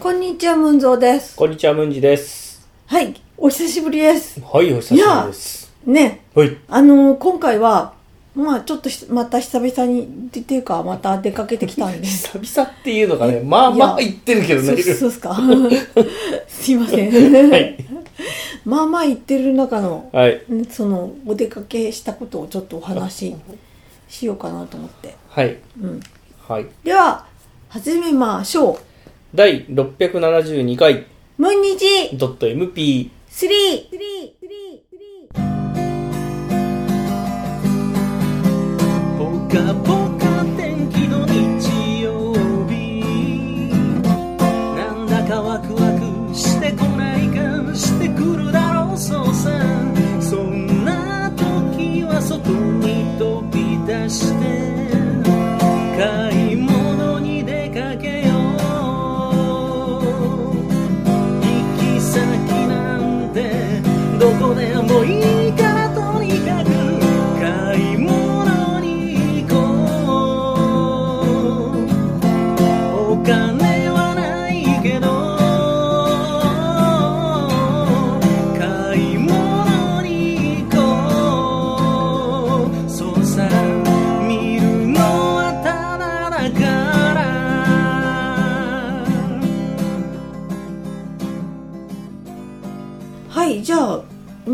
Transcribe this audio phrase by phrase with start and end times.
[0.00, 1.36] こんにちは、ムンゾーです。
[1.36, 2.66] こんにちは、ムンジです。
[2.86, 4.40] はい、お久しぶりです。
[4.40, 5.72] はい、お久しぶりです。
[5.86, 6.56] ね、はい。
[6.68, 7.94] あのー今回は、
[8.34, 12.36] まあちょっとしまた久々に、っていうか、また出かけてきたんです。
[12.42, 14.82] 久々っていうのがね、まあまあ言ってるけどね。
[14.82, 15.38] そうそうっすか。
[16.48, 17.50] すいません。
[17.50, 17.76] はい。
[18.64, 20.42] まあまあ言ってる中の、はい。
[20.70, 23.36] その、お出かけしたことをちょっとお話し
[24.08, 25.14] しようかなと思って。
[25.28, 25.56] はい。
[25.80, 26.00] うん。
[26.48, 26.66] はい。
[26.82, 27.26] では、
[27.68, 28.93] 始めましょう。
[29.34, 31.06] 第672回、
[31.38, 33.10] ムンニジドット MP。
[33.28, 33.48] 3!
[39.18, 40.03] ぽかぽか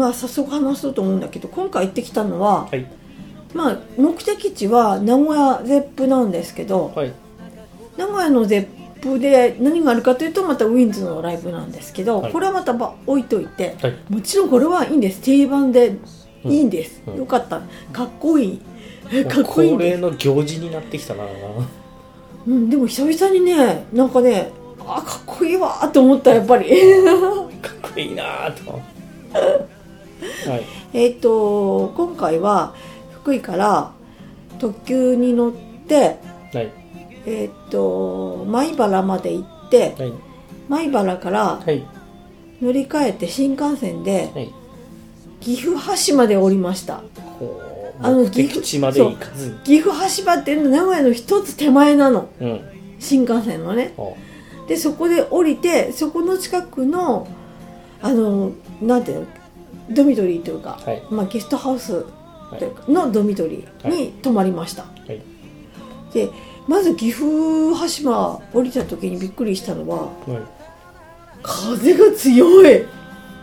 [0.00, 2.86] まあ早速話そうと思うんだけど、今回行ってきたのは、はい。
[3.52, 7.12] まあ目的地は名古屋ゼップなんですけど、はい。
[7.98, 8.66] 名古屋のゼ
[8.98, 13.96] ップで何があるかというとまたウィンズのライブなんですけど、はいこれはまたば置いといて、はい。
[14.08, 15.96] もちろんこれはいいんです定番で
[16.44, 17.60] いいんです、うんよかった
[17.92, 18.54] かっこい
[19.12, 21.24] いかっこいいん恒例の行事になってきたな。
[22.46, 26.70] うん、でも久々にねなんかねあかっこいいわと思ったやっぱり
[27.60, 28.80] かっこいいなぁと。
[30.46, 30.64] はい。
[30.92, 32.74] えっと今回は
[33.12, 33.92] 福井から
[34.58, 36.16] 特急に乗って
[36.52, 36.72] はい。
[37.26, 40.12] えっと米原まで行ってはい。
[40.68, 41.82] 米原からはい。
[42.60, 44.52] 乗り換えて新幹線ではい。
[45.40, 47.02] 岐阜羽島で降りました
[48.02, 49.58] あの目的地まで行かずに。
[49.60, 52.60] 岐阜羽島っていうのは名古屋の一つ手前なのうん。
[52.98, 54.16] 新幹線のねお
[54.68, 57.26] でそこで降りてそこの近くの
[58.02, 58.52] あの
[58.82, 59.26] なんていうの？
[59.90, 62.04] ドミトリーというか、はいまあ、ゲストハウス
[62.58, 65.20] というかのドミトリーに泊まりました、はい。
[66.12, 66.30] で
[66.66, 70.42] まず岐阜羽島降りた時にびっくりしたのははい。
[71.42, 72.84] 風が強い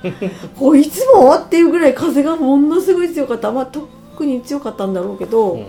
[0.55, 5.65] こういつもっていうぐらい風がものすごい強かったまあ特に強かったんだろうけど、うん。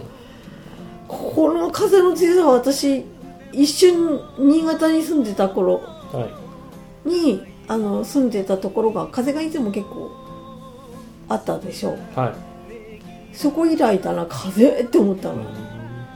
[1.06, 3.04] この風の強さは私
[3.52, 5.80] 一瞬新潟に住んでた頃
[6.12, 6.28] は
[7.06, 7.08] い。
[7.08, 10.10] にあの住んでたところが風がいつも結構
[11.28, 12.18] あったでしょう。
[12.18, 13.36] はい。
[13.36, 14.66] そこ以来だな風？
[14.68, 15.44] って思ったの、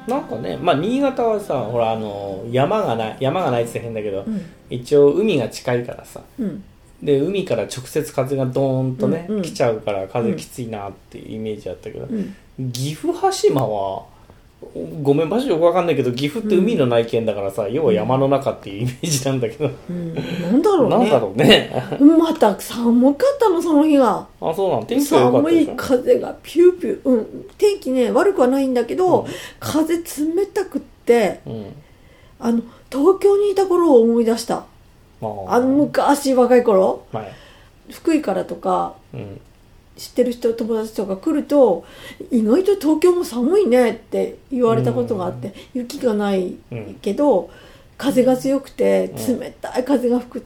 [0.09, 4.41] なんかね、まあ、新潟はさ、ほら、あの、山がない、山がないって変だけど、うん。
[4.71, 6.65] 一応海が近いからさ、うん。
[7.03, 9.43] で、海から直接風がドーンとね、うんうん。
[9.43, 12.73] 来ちゃうから風きついなっていうイメージあったけど、うん。
[12.73, 14.07] 岐阜羽島は、
[15.03, 20.97] ごめん、場所よくわかんないけど、岐阜って海の内見だからさ、要は山の中っていうイメージなんだけど、うん、なんだろうね。
[20.99, 21.73] なんだろうね。
[22.19, 25.69] また寒かったのその日があ、そうなん、天気が良かった寒い。
[25.77, 29.27] 風がピューピュー、うん、天気ね悪くはないんだけど、うん。
[29.61, 31.67] 風冷たくってうん。
[32.41, 34.65] あの東京にいた頃を思い出した。
[35.21, 37.05] まあの昔若い頃。
[37.13, 37.33] はい。
[37.91, 39.41] 福井からとかうん。
[40.03, 41.85] 知ってる人友達とか来ると
[42.33, 46.57] 意外と東京も寒いねって言われたことがあって、雪がない
[47.01, 47.51] けど、
[47.97, 50.43] 風が強くてうん冷たい風が吹くっ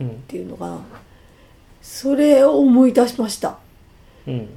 [0.00, 0.10] うん。
[0.28, 0.78] ていうのが
[1.80, 3.58] それを思い出しました
[4.26, 4.48] うん。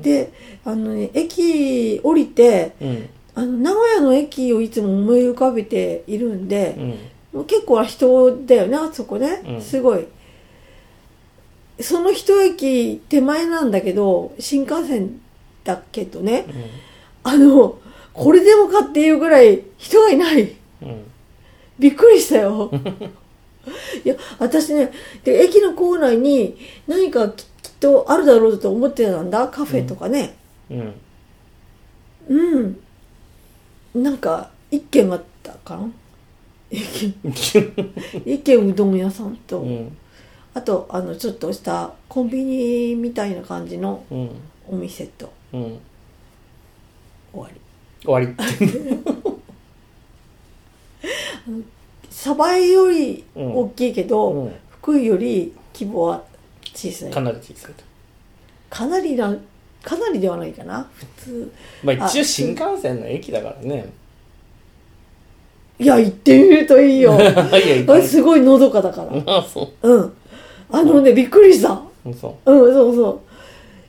[0.00, 0.32] で
[0.64, 3.08] あのね駅降りてうん。
[3.34, 6.88] あの名古屋の駅をいつも思い浮かべているんでう、ん。
[7.38, 10.06] もう結構人だよねあそこね、うんすごい
[11.80, 15.20] その一駅手前なんだけど新幹線
[15.64, 16.46] だけどね。
[17.22, 17.78] あの
[18.12, 20.56] これでもかっていうぐらい人がいない。
[20.82, 21.04] うん。
[21.78, 22.70] びっくりしたよ。
[24.04, 24.90] いや私ね
[25.24, 29.48] で駅の構内に何かききっとあるだろうと思ってたんだ。
[29.48, 30.36] カフェとかね。
[30.70, 30.94] うん。
[32.28, 32.80] うん、
[33.94, 35.90] なんか一軒あったかな？
[36.70, 37.92] 一軒。
[38.26, 39.96] 一軒うどん屋さんと、うん。
[40.58, 44.30] あとあのちょっとしたコンビニみたいな感じのうん。
[44.70, 45.78] お店とうん。
[47.32, 47.54] 終わり。
[48.04, 48.28] 終わり。
[52.10, 54.52] 鯖江より大きいけど、うん。
[54.70, 56.24] 福井より規模は
[56.74, 57.12] 小さい。
[57.12, 57.84] かなり小さいと。
[58.68, 59.32] かなりな
[59.82, 60.90] かなりではないかな。
[60.92, 61.52] 普通。
[61.84, 63.92] まあ一応新幹線の駅だからね。
[65.78, 67.12] いや行ってみるといいよ。
[67.16, 67.20] い
[67.88, 69.12] あすごいのどかだから。
[69.38, 69.88] あそう。
[69.88, 70.12] うん
[70.70, 71.82] あのねびっくりした。
[72.04, 73.22] そうんそうそ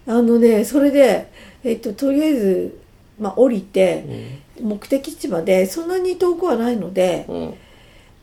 [0.08, 0.12] う。
[0.12, 1.32] あのねそれで
[1.64, 2.80] えっととりあえず
[3.20, 4.06] まあ降りうて
[4.60, 4.70] うん。
[4.70, 7.54] 目的地までそんなに遠くはないのでうん。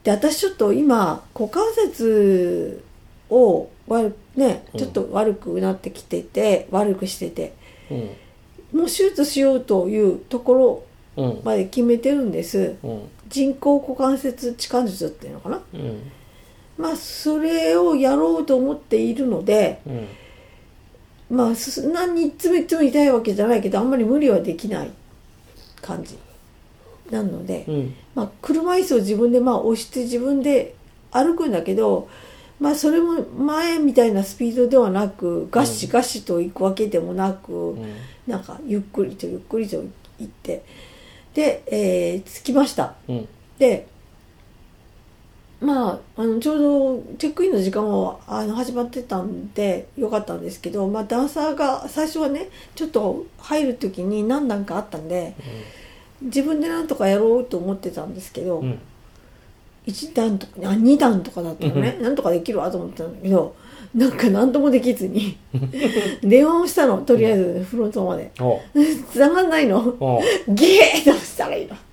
[0.05, 2.83] で私ちょっと今股関節
[3.31, 4.81] を悪ねうん。
[4.81, 7.55] ちょっと悪くなってきてて、悪くしてて
[7.91, 8.79] うん。
[8.81, 10.83] もう手術しようというところ
[11.17, 11.41] うん。
[11.45, 12.77] まで決めてるんです。
[12.83, 13.01] うん。
[13.29, 15.61] 人工股関節置換術っていうのかな？
[15.75, 16.03] うん
[16.79, 20.09] まあそれをやろうと思っているのでうん。
[21.37, 24.91] まあそんなにいつもいつも痛いわけじゃないけどあんまり無理はできない
[25.81, 26.19] 感じ。
[27.11, 27.95] なので、うん。
[28.15, 30.75] まあ、車椅子を自分でまあ押して自分で
[31.13, 32.09] 歩くんだけど、
[32.59, 37.95] まあ、それも前みたいなスピードではなくガシガシと行くわけでもなく、うん。
[38.27, 39.85] なんかゆっくりとゆっくりと行
[40.25, 40.65] って
[41.35, 42.95] で、えー着きました。
[43.09, 43.29] うん。
[43.59, 43.87] で
[45.61, 55.35] まああのちょうどチェックインの時間はあの始まってたんでよかったんですけど、まあ、ダンサーが最初はねちょっと入る時に何段かあったんで
[56.21, 58.79] 自分でなんとかやろうと思ってたんですけど、うん。
[59.87, 63.55] 1段とかあ2段とかだったらね、なんとかできるわと思ってたんだけど
[63.95, 65.39] なんか何ともできずに
[66.23, 68.33] 電話をしたのとりあえずフロントまで。
[69.13, 69.83] 繋が んないの。
[70.49, 71.75] ゲーどうしたらいいの。
[71.75, 71.86] もう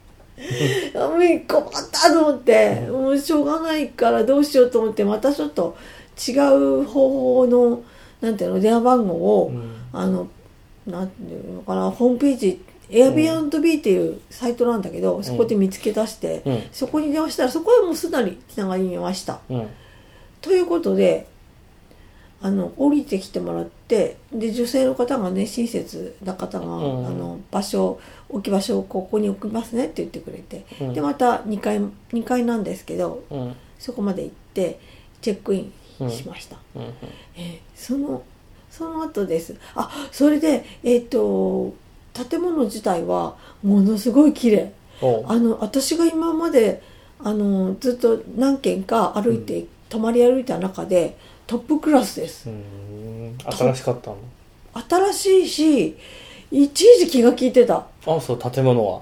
[1.47, 2.87] 困ったと思って。
[2.89, 5.03] もうしょうがないからどうしようと思って。
[5.03, 5.77] またちょっと
[6.27, 7.83] 違う方法の
[8.21, 9.75] なんていうの電話番号を、うん。
[9.91, 10.27] あの
[10.87, 16.63] なんていうのかなホームページ Airbnb っていうサイトなんだけど、そこで見つけ出して、うん。
[16.71, 19.39] そこに電話したらそこへもうすなりつながりました。
[19.49, 19.67] うん。
[20.41, 21.27] ということで
[22.41, 27.07] あの降りてきてもらってで女性の方がね親切な方が、うん。
[27.07, 27.99] あの場所
[28.33, 30.93] 置き場所をここに置きますねって言ってくれて、うん。
[30.93, 33.55] でまた2階2階なんですけどうん。
[33.79, 34.79] そこまで行って
[35.21, 35.59] チェックイ
[36.05, 36.81] ンしました、うん
[37.35, 38.23] えーその
[38.69, 39.55] その後です。
[39.75, 41.75] あそれでえっ、と
[42.13, 44.73] 建物自体はものすごい綺麗。
[45.27, 46.81] あの私が今まで
[47.19, 51.15] あのずっと何軒か歩いて、泊まり歩いた中で
[51.45, 52.49] トップクラスです。
[52.49, 53.37] うん。
[53.45, 54.17] 新しかったの？
[54.89, 55.97] 新しいし
[56.51, 59.01] いちいち気が利いてたあそう建物は。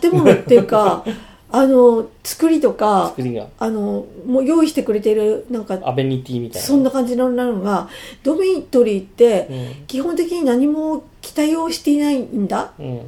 [0.00, 1.04] 建物っていうか
[1.50, 3.48] あの作りとか作りが。
[3.58, 6.66] あのもう用意してくれてるなんかアベニティみたいな。
[6.66, 7.88] そんな感じのなのが
[8.22, 9.86] ドミトリーってうん。
[9.86, 12.72] 基本的に何も期待をしていないんだ。
[12.78, 13.00] うん。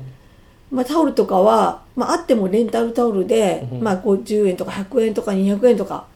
[0.70, 3.80] まあ、タオルとかは、まあ、あってもレンタルタオルで、うん。
[3.82, 6.06] まあ、50円とか100円とか200円とか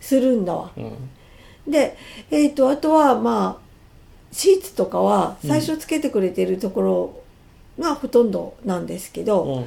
[0.00, 0.70] するんだわ。
[0.76, 1.70] うん。
[1.70, 1.96] で、
[2.30, 3.68] えっ、と、あとは、まあ、
[4.32, 7.22] シーツとかは最初つけてくれてるところ
[7.78, 9.62] がほとんどなんですけど、うん。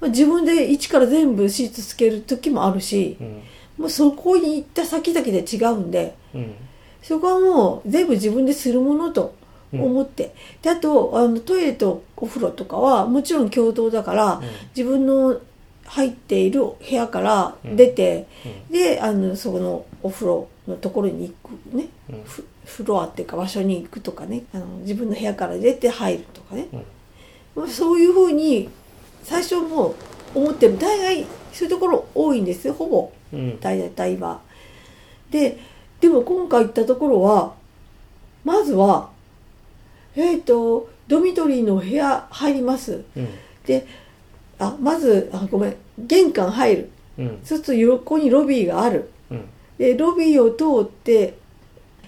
[0.00, 3.42] まあ、自分で一から全部シーツつける時もあるし、うん。
[3.78, 6.54] もうそこに行った先々で違うんで、うん。
[7.02, 9.34] そこはもう全部自分でするものと
[9.72, 14.40] 思って、であとあのトイレとお風呂とかはもちろん共同だから、
[14.74, 15.38] 自分の
[15.84, 18.26] 入っている部屋から出て、
[18.70, 22.22] であのそこのお風呂のところに行くね、うん。
[22.24, 24.44] フフロアっていうか場所に行くとかね。
[24.54, 26.82] あの自分の部屋から出て入るとかね、まあ
[27.68, 28.68] そういうふうに
[29.22, 29.94] 最初も
[30.34, 33.12] う思ってる大概そういうところ多いんですよほぼ。
[33.32, 33.60] うん。
[33.60, 34.40] 大体は。
[35.30, 35.58] で
[36.00, 37.54] でも今回行ったところは
[38.44, 39.10] まずは
[40.16, 43.04] えっ、とドミトリーの部屋入ります。
[43.16, 43.28] うん。
[43.66, 43.86] で
[44.58, 46.90] あまずあごめん玄関入る。
[47.18, 47.40] うん。
[47.44, 49.10] そうすると横にロビーがある。
[49.30, 49.44] うん。
[49.78, 51.34] でロビーを通って、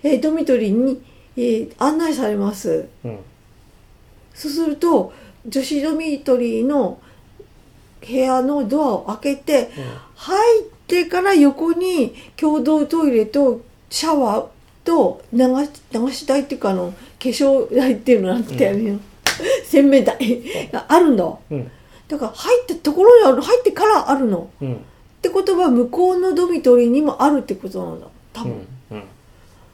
[0.02, 1.02] えードミトリーに、
[1.36, 2.88] えー案内されます。
[3.04, 3.18] うん。
[4.34, 5.12] そうすると
[5.46, 7.00] 女子ドミトリーの
[8.06, 9.70] 部屋のドアを開けて
[10.14, 14.46] 入ってから横に共同トイレとシャワー
[14.84, 19.00] と流し流し台っていうかあの化粧台っていうのなん てや るの、
[19.64, 21.70] 洗面台があるんだわうん。
[22.08, 24.48] だから入ったところにある入ってからあるの。
[24.60, 24.74] うん。
[24.74, 24.78] っ
[25.22, 29.02] てことは向こうのドミトリーにもあるってことなんだ多分、うん。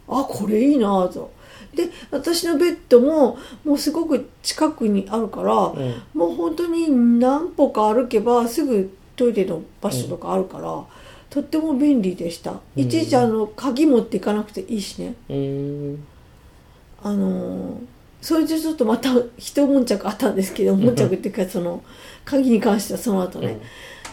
[0.09, 1.31] あこれいいなぁと
[1.75, 6.03] で私のベッドももうすごく近くにあるから、うん。
[6.15, 10.85] もう本当に何歩か歩けばすぐトイレの場所とかあるから、
[11.31, 12.61] とっても便利でした。
[12.77, 15.15] いちいちあの鍵持っていかなくていいしね。
[15.29, 16.05] うん。
[17.03, 21.83] あのーそれでちょっとまた一悶着あったんですけど悶着っていうかその
[22.25, 23.59] 鍵に関してはその後ね、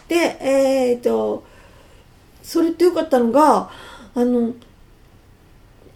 [0.07, 1.45] でえっ、と
[2.41, 3.69] それってよかったのが
[4.15, 4.53] あの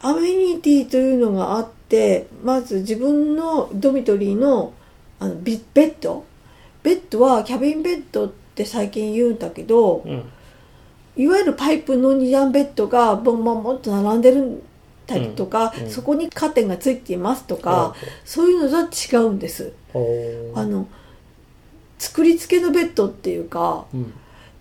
[0.04, 4.74] アメニティというのがあってまず自分のドミトリーの
[5.20, 6.26] あのビベッド。
[6.84, 10.24] ベッドはキャビンベッドって最近言うんだけどうん。
[11.16, 14.64] いわゆるパイプの2段ベッドがボンボンボンと並んでる
[15.06, 15.84] たりとか、うん。
[15.86, 15.90] うん。
[15.90, 17.96] そこにカーテンがついていますとか、
[18.26, 19.72] そういうのとは違うんです。
[20.56, 20.88] あの
[21.98, 24.14] 作り付けのベッドっていうかうん。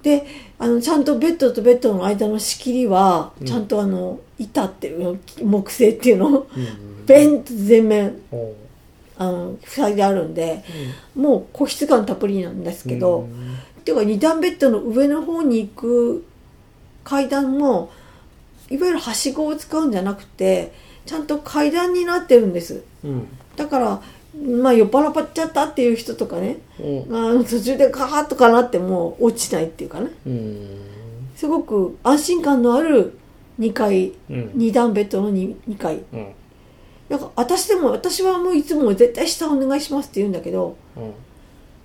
[0.02, 0.26] で
[0.58, 3.46] あのちゃんとベッドとベッドの間の仕切りはうん。
[3.46, 6.28] ちゃんとあの板っていうの木製っていうの。
[6.28, 6.46] うん
[7.04, 8.16] ベンと全面。
[9.18, 10.64] あの塞いであるんで
[11.14, 16.24] もう個室感たっぷりなんですけど、うんっていうか二段ベッドの上の方に行く
[17.02, 17.90] 階段も
[18.70, 20.72] いわゆるはしごを使うんじゃなくて
[21.04, 22.84] ちゃんと階段になってるんです。
[23.04, 23.28] うん。
[23.56, 24.02] だから
[24.40, 27.12] まあ酔っ払っちゃったっていう人とかねう。
[27.12, 30.10] んあの途中でガーッとかなっても落ちないっていうかね。
[30.26, 30.68] うん。
[31.34, 33.18] すごく安心感のある
[33.62, 34.50] 2階うん。
[34.54, 36.32] 二段ベッドの 2, 2階うん。
[37.08, 41.12] なんか私でも私はもういつも絶対下お願いしますって言うんだけどうん。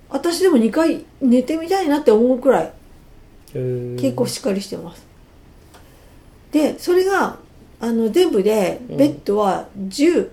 [0.08, 2.72] 私でも2回寝てみたいなって思うくらい
[3.52, 5.06] 結構しっかりしてます。
[6.50, 7.38] でそれが
[7.80, 8.96] あの全部でうん。
[8.96, 10.30] ベッドは10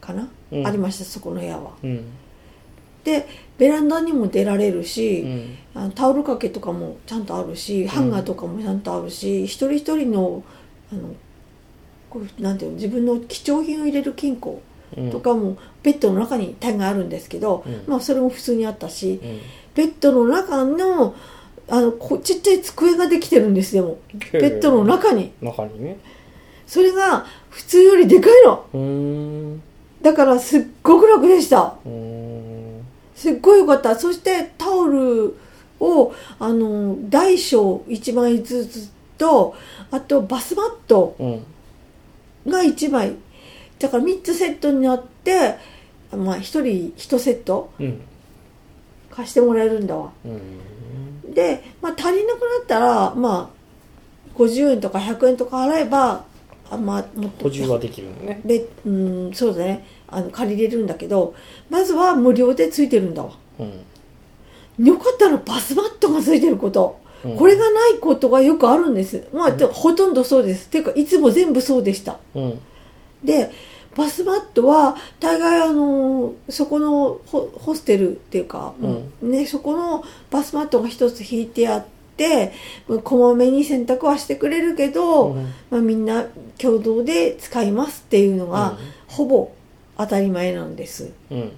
[0.00, 0.66] かな、うん。
[0.66, 1.72] ありましたそこの部屋は。
[1.82, 2.04] うん。
[3.04, 3.26] で
[3.58, 5.56] ベランダにも出られるうし、ん。
[5.74, 10.44] あのタオル掛けとかもちゃんとあるし、ハンガーとかもちゃんとあるし一人一人の
[10.92, 11.14] あの
[12.10, 14.62] こうなんていうの自分の貴重品を入れる金庫
[14.96, 15.10] うん。
[15.10, 17.84] とかもベッドの中にタイがあるんですけど、うん。
[17.86, 19.40] まあそれも普通にあったしうん。
[19.74, 21.14] ベッドの中の
[21.68, 23.98] あのこちっちゃい机ができてるんですでも。
[24.32, 25.32] ベッドの中に。
[25.40, 25.98] 中にね。
[26.66, 29.58] それが普通よりでかいの。
[30.02, 31.76] だからすっごく楽でした。
[33.14, 33.94] すっごい良かった。
[33.94, 35.36] そしてタオル
[35.80, 39.54] をあの大小1枚ずつと
[39.90, 42.50] あとバスマットうん。
[42.50, 43.14] が1枚。
[43.78, 45.56] だから3つセットになって
[46.16, 46.62] まあ1人
[46.96, 48.00] 1セットうん。
[49.10, 50.10] 貸してもらえるんだわ。
[50.24, 50.28] う
[51.28, 51.34] ん。
[51.34, 56.24] で、まあ、足りなくなったらまあ50円とか100円とか払えば
[56.70, 57.44] あまあもっと。
[57.44, 58.40] 補充はできるのね。
[58.44, 59.86] でうんそうだね。
[60.08, 61.34] あの借りれるんだけど
[61.70, 63.32] まずは無料でついてるんだわ。
[63.58, 64.84] うん。
[64.86, 69.26] よかったらバスマットがついてること、うんこれがないことがよくあるんです。
[69.32, 70.66] まあ、でほとんどそうです。
[70.66, 72.18] っていうかいつも全部そうでした。
[72.34, 72.60] うん。
[73.24, 73.50] で
[73.96, 79.30] バスマットは大概あのそこのホホステルっていうか、うん。
[79.30, 81.84] ね、そこのバスマットが一つ引いてあっ
[82.16, 82.52] て
[83.04, 85.42] こまめに洗濯はしてくれるけど、うん。
[85.70, 86.24] まあ、みんな
[86.58, 88.76] 共同で使いますっていうのが、うん。
[89.06, 89.52] ほぼ
[89.96, 91.12] 当たり前なんです。
[91.30, 91.52] うん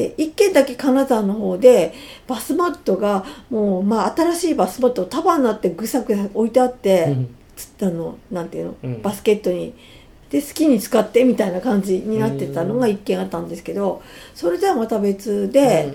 [0.00, 1.92] で一軒だけ金沢の方で
[2.26, 7.36] バスマットがもうまあ新しいバスマットを束になってぐさぐさ置いてあって、うん。
[7.56, 9.02] つあのなんていうの、うん。
[9.02, 9.74] バスケットに。
[10.30, 14.00] で好きに使ってみたいな感じになってたのが一軒あったんですけど
[14.32, 15.92] それとはまた別で、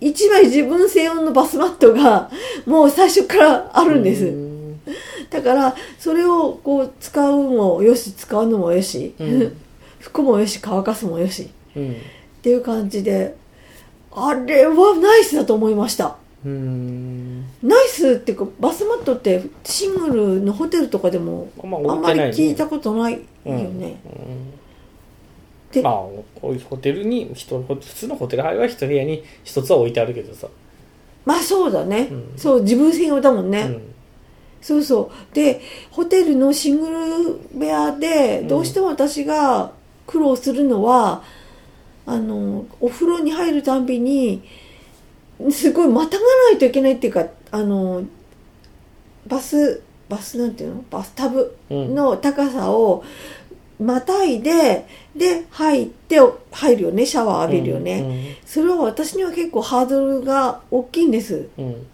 [0.00, 2.30] 一枚自分専用のバスマットが
[2.64, 4.80] もう最初からあるんです、うん。
[5.30, 9.56] だからそれをこう使うもよし使うのもよし、うん。
[9.98, 11.50] 服もよし乾かすもよし。
[11.74, 11.96] うん
[12.40, 13.36] っていう感じで
[14.12, 16.16] あれはナイスだと思いました。
[16.44, 17.44] うん。
[17.62, 23.78] ナイスっていうかバスマットってシングルのホテルとかでもあんまり聞いたことないようん。
[23.78, 24.52] ね、うん。
[25.70, 30.48] でまあおホテルに人普通のホテル入は一部屋に一つは置いてあるけどさ。
[31.26, 32.32] まあそうだね、うん。
[32.38, 33.94] そう自分専用だもんね、うん。
[34.62, 35.34] そうそう。
[35.34, 38.48] でホテルのシングル部屋でうん。
[38.48, 39.72] どうしても私が
[40.06, 41.22] 苦労するのは、
[42.12, 44.42] あのお風呂に入るたんびに
[45.50, 48.02] すごいまたがないといけないっていうかあの
[49.26, 50.84] バスバスなんていうの？
[50.90, 51.94] バスタブうん。
[51.94, 53.04] の高さを
[53.78, 56.18] またいでで入って
[56.50, 57.06] 入るよね。
[57.06, 61.48] シャワー浴びるよね、それは私には結構ハードルが大きいんです。
[61.56, 61.66] うん。
[61.66, 61.86] うん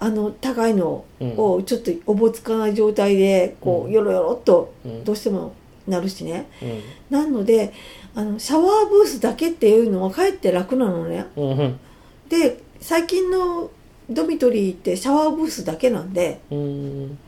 [0.00, 1.34] あの高いのうん。
[1.36, 3.92] をちょっとおぼつかない状態でこううん。
[3.92, 5.04] よろよろっとうん。
[5.04, 5.52] どうしても
[5.86, 6.46] なるしね。
[6.62, 6.82] うん。
[7.10, 7.72] なので
[8.18, 11.26] あのシャワーブースだけっていうのはかえって楽なのね。
[11.36, 11.80] うんうん。
[12.28, 13.70] で最近の
[14.10, 16.40] ドミトリーってシャワーブースだけなんで。
[16.50, 17.18] うん。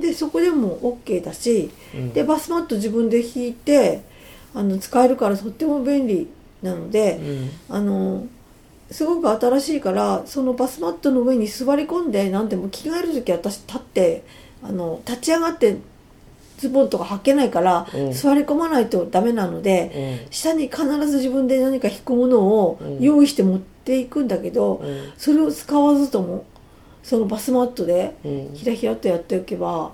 [0.00, 2.12] でそこでも OK だしうん。
[2.14, 4.00] でバスマット自分で引いて
[4.54, 6.26] あの使えるからとっても便利
[6.62, 7.50] なのでうん。
[7.68, 8.26] あの
[8.90, 14.24] すごく新しいからそのバスマットの上に座り込んで何でも着替える時私立って
[14.62, 15.76] あの立ち上がって
[16.58, 18.12] ズボンとか履けないから、うん。
[18.12, 20.32] 座り込まないとダメなので、うん。
[20.32, 23.00] 下に必ず自分で何か引くものをうん。
[23.00, 25.12] 用意して持っていくんだけど、うん。
[25.16, 26.44] それを使わずとも
[27.02, 28.50] そのバスマットでうん。
[28.54, 29.92] ひらひらとやっておけば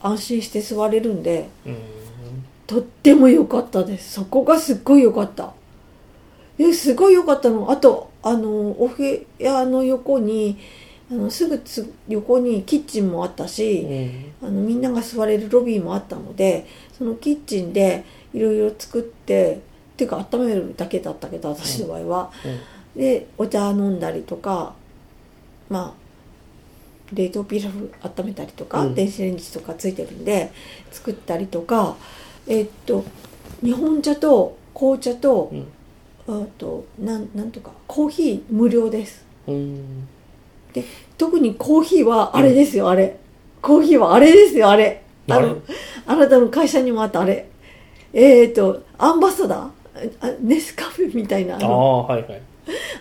[0.00, 1.76] 安心して座れるんでうん。
[2.66, 4.12] とっても良かったです。
[4.12, 5.52] そこがすっごい良かった。
[6.56, 7.70] ですごい良かったの。
[7.70, 10.56] あとあのお部屋の横に
[11.10, 14.48] あのすぐつ横にキッチンもあったし、うん。
[14.48, 22.32] あのみんなが座れるロビーもあったのでそのキッチンでいろいろ作ってっていうか温めるだけだったけど私の場合は、
[22.96, 24.74] でお茶飲んだりとか
[25.68, 26.04] まあ
[27.12, 28.94] 冷凍ピラフ温めたりとか、うん。
[28.94, 30.52] 電子レンジとかついてるんで
[30.90, 31.96] 作ったりとか
[32.46, 33.04] えっと
[33.62, 35.66] 日本茶と紅茶と、うん。
[36.26, 39.24] あとなんなんとかコーヒー無料です。
[39.46, 40.08] うん
[41.18, 43.16] 特にコーヒーはあれですよ、あれ。
[43.62, 45.02] コーヒーはあれですよあれ。
[45.28, 45.56] あの
[46.06, 47.48] あなたの会社にもあったあれ。
[48.12, 50.12] えっ、とアンバサダー？
[50.20, 51.68] あネスカフェみたいなああの。
[52.08, 52.42] あはいはい。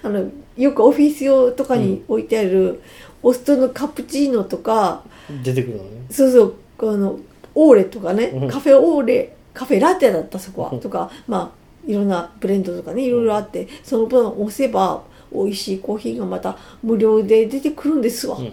[0.03, 2.82] あのよくオフィス用とかに置いてある、
[3.22, 5.03] オストのカプチーノとか
[5.44, 5.89] 出てくるのね。
[6.12, 7.20] そうそうあの
[7.56, 8.48] オーレとかね、うん。
[8.50, 10.80] カフェオーレカフェラテだったそこは、うん。
[10.80, 15.03] とかまあいろんなブレンドとかねいろいろあって、その分押せば
[15.34, 18.52] 美味しいコーヒーがまた無料で出てくるんですわ、うん。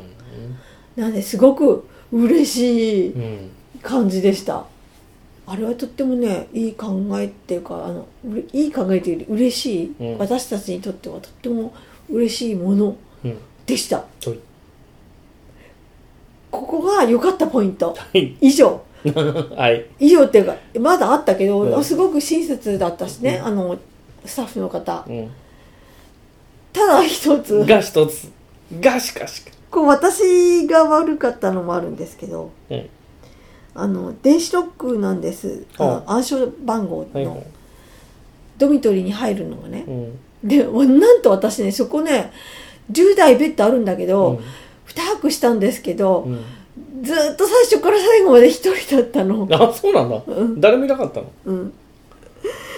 [0.97, 3.51] なんですごく嬉しいうん
[3.83, 4.67] 感じでした。
[5.47, 8.07] あれはとってもねいい考えっていうかあの
[8.53, 10.19] いい考えというより嬉しい、うん。
[10.19, 11.73] 私たちにとってはとっても
[12.09, 13.39] 嬉しいものうん。
[13.67, 13.99] でした。
[13.99, 14.39] はい。
[16.51, 17.95] ここが良かったポイント。
[17.95, 18.37] はい。
[18.41, 18.83] 以上。
[19.57, 19.87] はい。
[19.99, 21.85] 以上っていうかまだあったけど、うん。
[21.85, 23.47] すごく親切だったしね、うん。
[23.47, 23.79] あの
[24.25, 25.05] スタッフの方。
[25.09, 25.31] うん
[26.73, 27.65] ただ一つ。
[27.65, 28.31] が一つ。
[28.81, 29.51] がしかしか。
[29.71, 32.89] こう私が悪かったのもあるんですけどうん。
[33.73, 37.25] あの電子ロックなんです、あの暗証番号はいはい。
[37.25, 37.45] の
[38.59, 40.19] ドミトリーに入るのがね、うん。
[40.43, 42.33] でなんと私ねそこね
[42.91, 44.41] 10台ベッドあるんだけど、
[44.89, 46.45] 2泊したんですけど、うん。
[47.03, 49.49] ずーっと最初から最後まで一人だったの。
[49.53, 50.21] あそうなんだ。
[50.27, 50.61] うん。
[50.61, 51.27] 誰もいなかったの？
[51.47, 51.73] うん。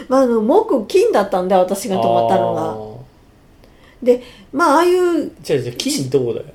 [0.08, 2.91] まああの木金だったんで私が泊まったのが
[4.02, 6.46] でまあああいう違う違う金どこだよ？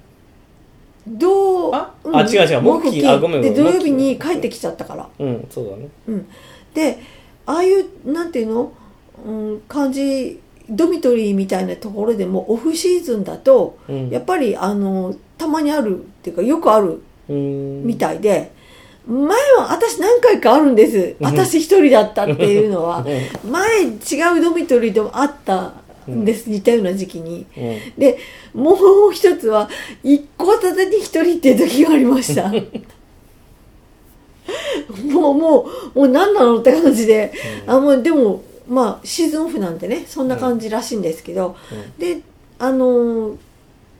[1.07, 1.93] どうあ？
[2.03, 2.15] うん。
[2.15, 3.53] あ違う違う木金あごめんごめん。
[3.53, 5.07] で土曜日に帰ってきちゃったから。
[5.19, 5.87] うんそうだね。
[6.07, 6.27] うん。
[6.73, 6.99] で
[7.45, 8.73] ああいうなんていうの、
[9.25, 14.09] うん、感じドミトリーみたいなところでもオフシーズンだとうん。
[14.09, 17.85] やっぱりあのたまにあるっていうかよくあるうん。
[17.85, 18.51] みたいで、
[19.07, 19.25] 前
[19.57, 21.15] は私何回かあるんです。
[21.19, 21.25] うん。
[21.25, 23.05] 私一人だったっていうのは。
[23.43, 23.51] うん。
[23.51, 25.73] 前違うドミトリーでもあった
[26.11, 26.25] ん。
[26.25, 27.45] です、似たような時期に。
[27.57, 27.79] うん。
[27.97, 28.17] で
[28.53, 28.77] も
[29.09, 29.69] う一つは
[30.03, 32.51] 一戸建てに一人っていう時がありました。
[35.03, 37.31] もうもうもう何なのって感じで、
[37.65, 41.55] あもうでもまあシーズンオフなんでねそんな感じらしいんですけど、
[41.97, 42.21] で
[42.59, 43.35] あのー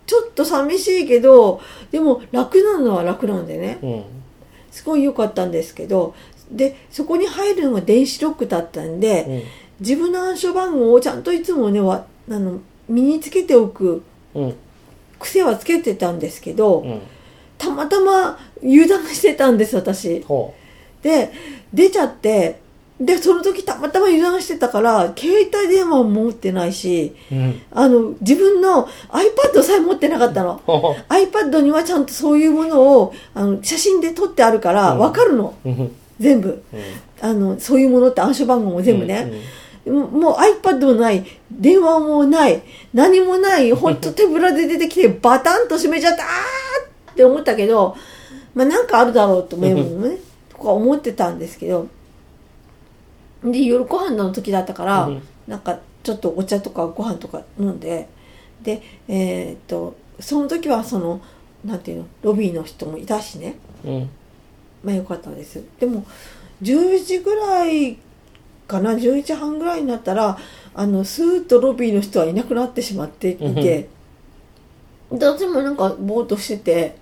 [0.06, 1.60] ちょっと寂しいけど
[1.92, 3.78] でも楽なのは楽なんでね。
[3.82, 4.04] うんうん。
[4.72, 6.16] すごい良かったんですけど。
[6.50, 9.44] でそこに入るのが電子ロックだったんで、うん
[9.80, 12.60] 自分の暗証番号をちゃんといつもねわあの
[12.90, 14.56] 身につけておくうん。
[15.20, 17.02] 癖はつけてたんですけど、うん。
[17.58, 20.22] たまたま油断してたんです私。
[20.24, 20.54] ほ
[21.02, 21.32] で
[21.74, 22.60] 出ちゃって
[23.00, 27.62] でその時たまたま油断してたから携帯電話も持ってないしううん。
[27.72, 30.62] あの自分の iPad さえ持ってなかったの。
[30.66, 35.00] ほ iPad にはちゃんとそういうものをあの写真で撮ってあるからうん。
[35.00, 35.96] 分かるの、ううん。
[36.20, 36.64] 全部。
[36.74, 36.82] うん。
[37.20, 39.42] あのそういうものって暗証番号も全部ね、うん
[39.90, 41.26] もう iPad もない。
[41.52, 42.62] 電話もない。
[42.94, 43.72] 何もない。
[43.72, 47.96] 本当手ぶらで出てきて バタンと閉めちゃったって思ったけど
[48.54, 50.18] まあなんかあるだろうとメモもね。
[50.50, 51.88] とか思ってたんですけど。
[53.44, 55.22] で夜ご飯の時だったから、うん。
[55.48, 58.08] なんかちょっとお茶とかご飯とか飲んで。
[58.62, 61.22] でえーっとその時はその
[61.64, 63.58] なんていうのロビーの人もいたしね。
[63.86, 64.10] うん。
[64.84, 65.64] まあよかったです。
[65.80, 66.06] でも
[66.62, 67.98] 10時ぐらい
[68.68, 70.38] かな11時半ぐらいになったら
[70.74, 73.90] あのスーッとロビーの人はいなくなってしまっていて。
[75.12, 76.98] で私もなんかぼーっとしてて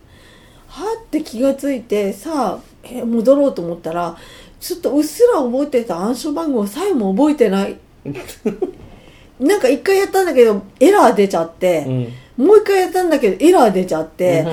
[0.67, 4.15] はって気がついてさあえ戻ろうと思ったら
[4.59, 7.77] ちょっとうっすら覚えてた暗証番号さえも覚えてない。
[9.39, 12.45] なんか一回やったんだけどエラー出ちゃって、うん。
[12.45, 14.45] もう一回やったんだけどエラー出ちゃって、うん。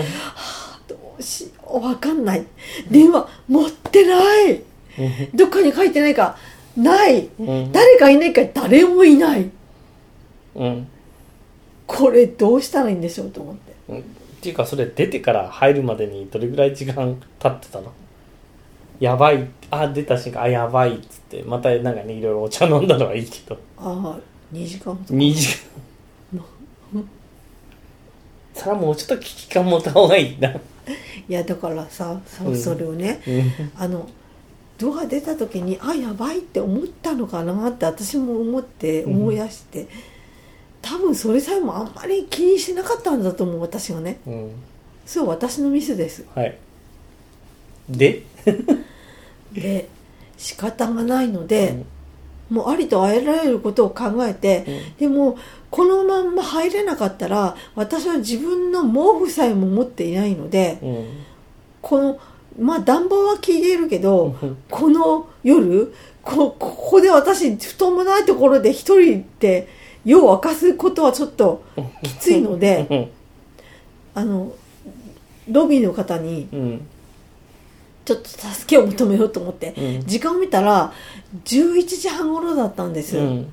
[0.89, 2.45] どうしようわかんない。
[2.91, 4.63] 電話持ってない。
[5.35, 6.37] どっかに書いてないか
[6.77, 7.29] ない。
[7.39, 7.73] うん。
[7.73, 9.51] 誰かいないか誰もいない。
[10.55, 10.89] うん。
[11.87, 13.73] これどうしたらいいんでしょうと思って。
[13.89, 14.03] うんっ
[14.43, 17.93] ていうかそれ出てから入るまでにどれぐらい時間経ってたの？
[18.99, 19.49] やばい。
[19.71, 21.45] あ出た瞬間あやばいっつって。
[21.45, 23.57] またなんかねいろいろお茶飲んだのはいいけど。
[23.77, 24.19] ああ
[24.53, 25.15] 2時間とか。
[25.15, 25.59] 2時
[28.55, 30.51] それはもうちょっと危機感持った方がいいな。
[30.51, 30.57] い
[31.29, 32.21] やだからさ
[32.55, 33.73] それをね、うん。
[33.77, 34.09] あの
[34.79, 39.13] ドア出た時にあやばいって思ったのかなって私も思ってうん。
[39.13, 39.89] 思い出して、
[40.81, 44.21] 多分それさえもあんまり気にしてなかったんだと思う私がね。
[44.27, 44.51] うん。
[45.07, 46.25] そう私のミスです。
[46.35, 46.59] はい。
[47.89, 48.23] で、
[49.53, 49.89] で
[50.37, 51.85] 仕方がないので、
[52.51, 54.67] もうありとあらゆることを考えて、
[54.99, 55.39] でも
[55.71, 61.07] このまんま入れなかったら私は自分の毛布さえも持っていないのでうん。
[61.81, 62.19] この
[62.59, 69.69] まあ暖房は効いているけど、うんこの夜こここで私布団もないところで一人で
[70.05, 71.65] 夜を明かすことはちょっと
[72.03, 73.11] きついのでうん。
[74.15, 74.53] あの
[75.51, 76.87] ロビーの方にうん。
[78.05, 80.93] ちょっと助けを求めようと思って、うん時間を見たら
[81.45, 83.53] 11時半頃だったんです、うん。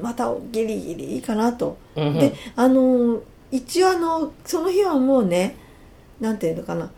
[0.00, 2.18] またギリギリいいかなと、うん。
[2.18, 3.20] であの
[3.50, 5.56] 一応あのその日はもうね
[6.20, 6.90] なんていうのかな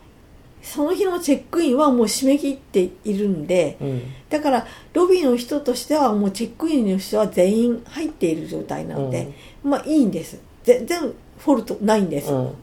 [0.67, 4.01] その日のチェックインはもう締め切っているんでうん。
[4.29, 10.99] だからロビーの人としてはもうチェックインの人は全員入っている状態なので、まあいいんです全然
[11.37, 12.55] フォルトないんです、うん。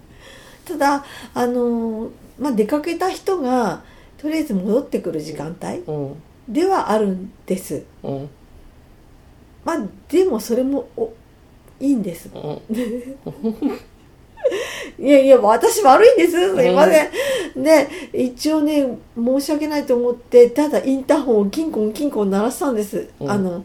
[0.67, 3.83] ただあのまあ出かけた人が
[4.19, 6.23] とりあえず戻ってくる時間帯うん。
[6.47, 8.31] ではあるんですうん。
[9.65, 9.79] まあ
[10.11, 11.11] でもそれもお
[11.81, 12.61] いいんですうん。
[14.99, 16.55] いやいや私悪いんです。
[16.55, 23.31] すいません、で一応ね申し訳ないと思ってただインターホンをキンコンキンコン鳴らしたんです、うん。
[23.31, 23.65] あの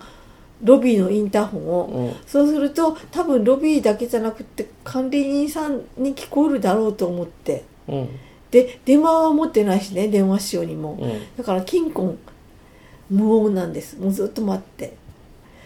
[0.63, 2.15] ロビーのインターホンを、うん。
[2.27, 7.63] そうすると多分ロビーだけじゃなくて管理人さんに聞こえるだろうと思って。
[7.87, 8.09] うん。
[8.51, 11.37] で電話は持ってないしね電話しようにも、うん。
[11.37, 12.19] だからキンコン
[13.09, 13.99] 無音なんです。
[13.99, 14.93] もうずっと待って。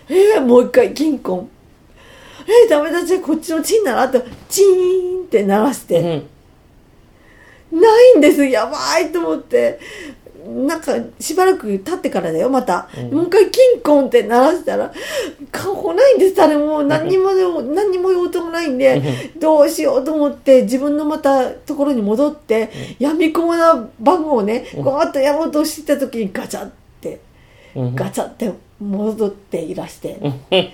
[0.09, 1.49] えー、もう一回キンコン
[2.47, 4.01] えー、ダメだじゃあこっちのチンなら？
[4.03, 5.99] あとチーンって鳴らして、
[7.71, 7.81] うん。
[7.81, 8.45] ないんです。
[8.45, 9.79] やばいと思って。
[10.45, 13.13] なんかしばらく経ってからだよまた、うん。
[13.13, 14.91] もう一回キンコンって鳴らしたら。
[15.51, 16.83] 顔ないんです誰も。
[16.83, 17.31] 何にも
[17.63, 19.31] 何にも用途もないんで。
[19.37, 22.69] どうしようと思って自分のまたところに戻って
[22.99, 24.83] やみこもな番号をねうん。
[24.83, 27.21] ゴーッとやろうとしてた時にガチャって。
[27.75, 27.95] うん。
[27.95, 30.17] ガチャって戻っていらして。
[30.21, 30.69] うん。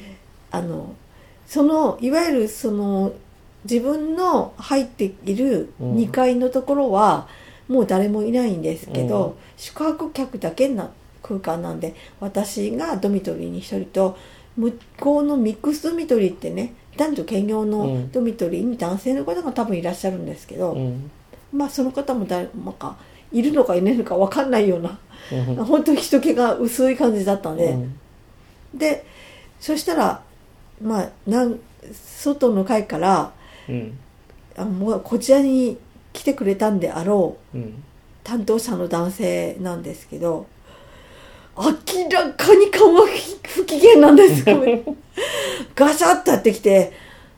[0.52, 0.95] あの
[1.50, 3.12] そのいわゆるその
[3.64, 7.28] 自分の入っているうん2階のところは
[7.68, 10.90] もう誰もいないんですけど、うん宿泊客だけな
[11.22, 14.18] 空間なんで私がドミトリーに1人と
[14.56, 21.12] 向こうのミックスドミトリーってね男女兼業のうんドミトリーに男性の方が多分いらっしゃるんですけど、うん。
[21.52, 22.96] まあその方も誰もか
[23.34, 24.98] いるのかいないのか分かんないような
[25.32, 25.56] うん。
[25.66, 27.72] 本当に人気が薄い感じだったんで。
[27.72, 28.00] うん。
[28.74, 29.06] で
[29.60, 30.22] そしたら
[30.82, 31.60] まあなん
[31.94, 33.32] 外の階から
[33.68, 33.98] うん。
[34.58, 35.78] あもうこちらに
[36.12, 37.84] 来てくれたんであろううん。
[38.24, 40.46] 担当者の男性なんですけど
[41.58, 41.63] 明
[42.10, 43.02] らかに顔が
[43.48, 44.46] 不機嫌なんです
[45.76, 46.92] ガシャッとやってきて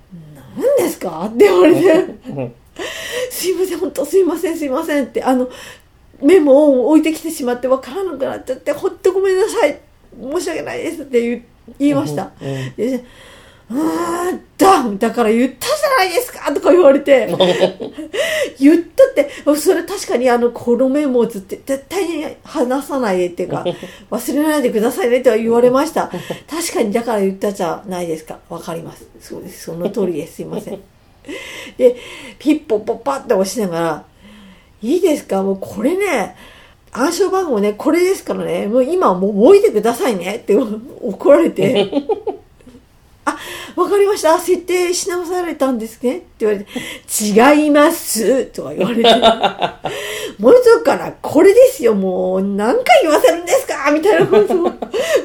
[0.57, 1.91] 「何ですか?」って言われて
[2.29, 2.53] うん。
[3.29, 5.49] 「すいません本当すいませんすいません」ってあの
[6.21, 9.79] メモを置いてきてしまって分からなくなっちゃって「ほっとごめんなさい
[10.21, 11.43] 申し訳ないです」って
[11.79, 12.31] 言いました。
[12.41, 12.73] うん。
[12.75, 13.03] で
[13.73, 17.27] 「あーだだから言ったじゃないですか」とか言われて。
[18.59, 19.29] 言ったって
[19.59, 23.65] それ確かにあのこのメモをずって絶対に話さないでっていうか
[24.11, 26.11] 忘れないでくださいねとは言われました。
[26.49, 28.39] 確かにだから言ったじゃないですか。
[28.49, 29.05] わかります。
[29.19, 29.63] そうです。
[29.65, 30.35] その通りです。
[30.35, 30.79] すいません。
[31.77, 31.95] で
[32.39, 34.03] ピッポッポッパって押しながら
[34.83, 35.41] 「いいですか？
[35.43, 36.35] もうこれね
[36.91, 38.67] 暗証番号ねこれですからね。
[38.67, 41.89] もう今はもう覚えてくださいね」って怒られて
[43.25, 43.37] あ、
[43.75, 44.37] わかりました。
[44.39, 46.17] 設定し直されたんですね。
[46.17, 48.45] って言われて、違います。
[48.45, 49.09] とか言われて、
[50.39, 51.93] もう一度から、これですよ。
[51.93, 54.71] もう、何回言わせるんですかみたいなことを、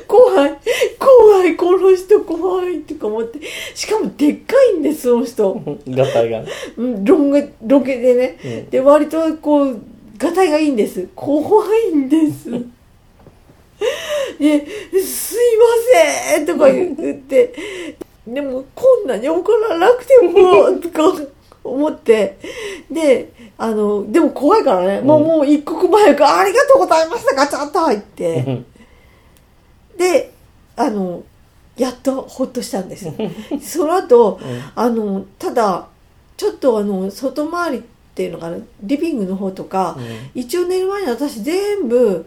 [0.06, 0.58] 怖い、
[0.98, 3.40] 怖い、この人怖い、とか思って。
[3.74, 5.60] しかも、でっかいんです、その人。
[5.88, 6.44] ガタイが。
[6.76, 8.38] うんロン毛、ロケでね。
[8.44, 9.80] うんで、割と、こう、
[10.18, 11.08] がたいがいいんです。
[11.14, 12.75] 怖いんです。
[14.38, 14.66] で、
[15.02, 17.54] すいませんとか言って、
[18.26, 21.26] でもこんなに怒らなくても、とか
[21.62, 22.38] 思って、
[22.90, 25.26] で、あの、でも怖いからね、もう、うん。
[25.26, 28.64] もう一刻も早く、ありがとうございました、ガチャッと入って、
[29.96, 30.32] で、
[30.76, 31.22] あの、
[31.76, 33.10] やっとほっとしたんです。
[33.62, 34.40] その後、
[34.74, 35.88] あの、ただ、
[36.36, 37.82] ちょっとあの、外回りっ
[38.14, 39.96] ていうのかな、リビングの方とか、
[40.34, 42.26] 一応寝る前に私全部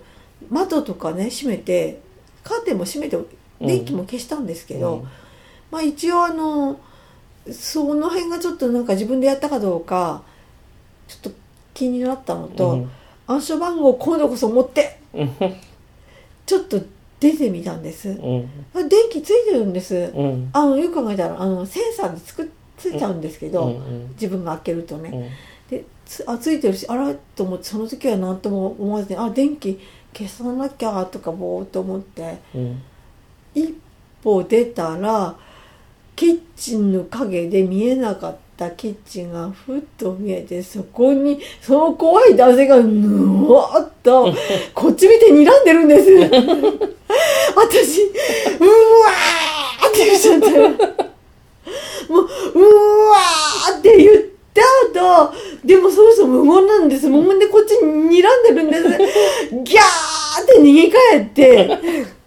[0.49, 1.99] 窓とかね閉めて
[2.43, 3.17] カーテンも閉めて
[3.60, 5.06] 電気も消したんですけど、
[5.71, 6.80] まあ一応あの
[7.52, 10.23] その辺がちょっとなんか自分でやったかどうか
[11.08, 11.32] ちょっと
[11.73, 12.91] 気になったのと、うん。
[13.28, 15.32] 暗証番号今度こそ持ってうん。
[16.45, 16.80] ちょっと
[17.19, 18.10] 出てみたんです。
[18.10, 18.49] うん。
[18.73, 20.12] あ電気ついてるんです。
[20.15, 20.49] うん。
[20.54, 24.10] あのよく考えたらあのセンサーでつくついちゃうんですけど、うん。
[24.12, 25.78] 自分が開けるとね、うん。
[25.78, 29.80] でつあついてるしあらと思ってその時は何とも思わずにあ電気
[30.13, 32.38] 消さなきゃとかぼーっと思って。
[32.56, 32.82] うん。
[33.56, 33.74] 一
[34.24, 35.36] 歩出たら
[36.15, 44.34] キッチンの影で見えなかったキッチンがふっと見えてそこにその怖い男性がぬわーっと
[44.74, 46.12] こっち見て睨んでるんです。
[47.56, 50.50] 私うわーって言っちゃって。
[52.10, 52.26] もうう
[53.10, 54.62] わーって言った
[54.93, 55.33] 後
[55.63, 58.81] でもそろそろ無言なんです無言でこっちに睨んでるんです
[59.63, 62.19] ギャーって逃げ帰って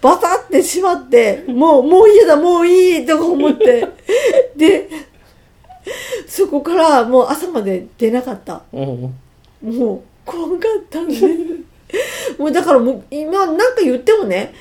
[0.00, 3.86] バタってしまって、もう、もう嫌だ、もういいとか思って。
[4.56, 4.88] で、
[6.26, 8.62] そこからもう朝まで出なかった。
[8.72, 9.14] うん
[9.62, 11.14] もう、怖かったんで。
[12.38, 14.54] もうだからもう、今なんか言ってもね、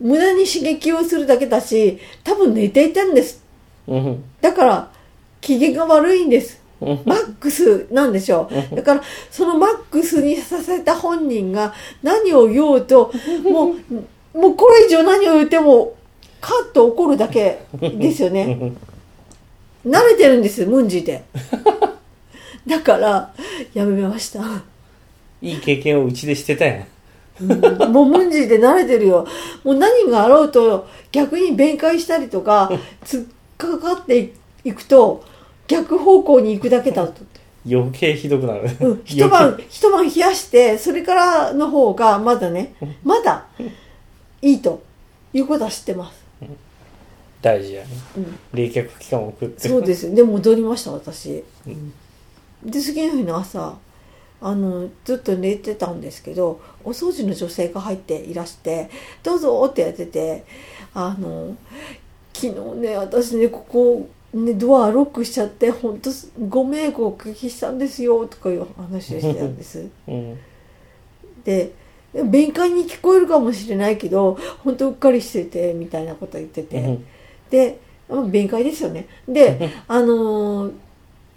[0.00, 3.42] うん無駄に刺激をするだけだし、多分寝ていたんです。
[3.86, 4.92] うんだから、
[5.46, 6.60] 機嫌が悪いんです。
[6.80, 8.74] うんマックスなんでしょう。
[8.74, 13.12] だから、そのマックスにさせた本人が何を言おうと、
[13.44, 13.74] も
[14.34, 15.94] う、もうこれ以上何を言っても、
[16.40, 18.72] カッと怒るだけですよね。
[19.86, 21.24] 慣れてるんです、ムンジーで。
[22.66, 23.32] だから、
[23.72, 24.40] やめました。
[25.40, 26.86] いい経験をうちでしてたやん
[27.40, 29.26] うんもうムンジーで慣れてるよ。
[29.64, 32.70] もう何があろうと、逆に弁解したりとか、
[33.04, 34.32] 突っかかって
[34.64, 35.24] いくと、
[35.66, 37.22] 逆方向に行くだけだと。
[37.68, 43.46] 余計ひどくなる、うん、一晩、一晩冷やして、それからの方がまだね、まだ
[44.40, 44.84] いいと
[45.32, 46.24] いうことは知ってます。
[47.42, 50.14] 大事やねうん、冷却期間を送ってそうです。
[50.14, 51.44] で、戻りました、私。
[51.66, 51.92] うん
[52.64, 53.76] で、次の日の朝、
[54.40, 58.90] あの、ずっと寝てたんですけど、お掃除の女性が入っていらして、
[59.22, 60.44] どうぞってやってて、
[60.94, 61.56] あの、
[62.32, 64.08] 昨日ね、私ね、ここ、
[64.44, 66.10] ね、ドアロックしちゃって、本当
[66.48, 69.86] ご迷惑をおかけしたんですよ、とかいう話をしてたんです。
[70.08, 70.38] うん。
[71.44, 71.72] で
[72.12, 77.04] 弁解に聞こえるかもしれないけど本当うっかりしててみたいなこと言ってて、うん。
[77.50, 79.06] でまあ弁解ですよね。
[79.28, 80.72] で あのー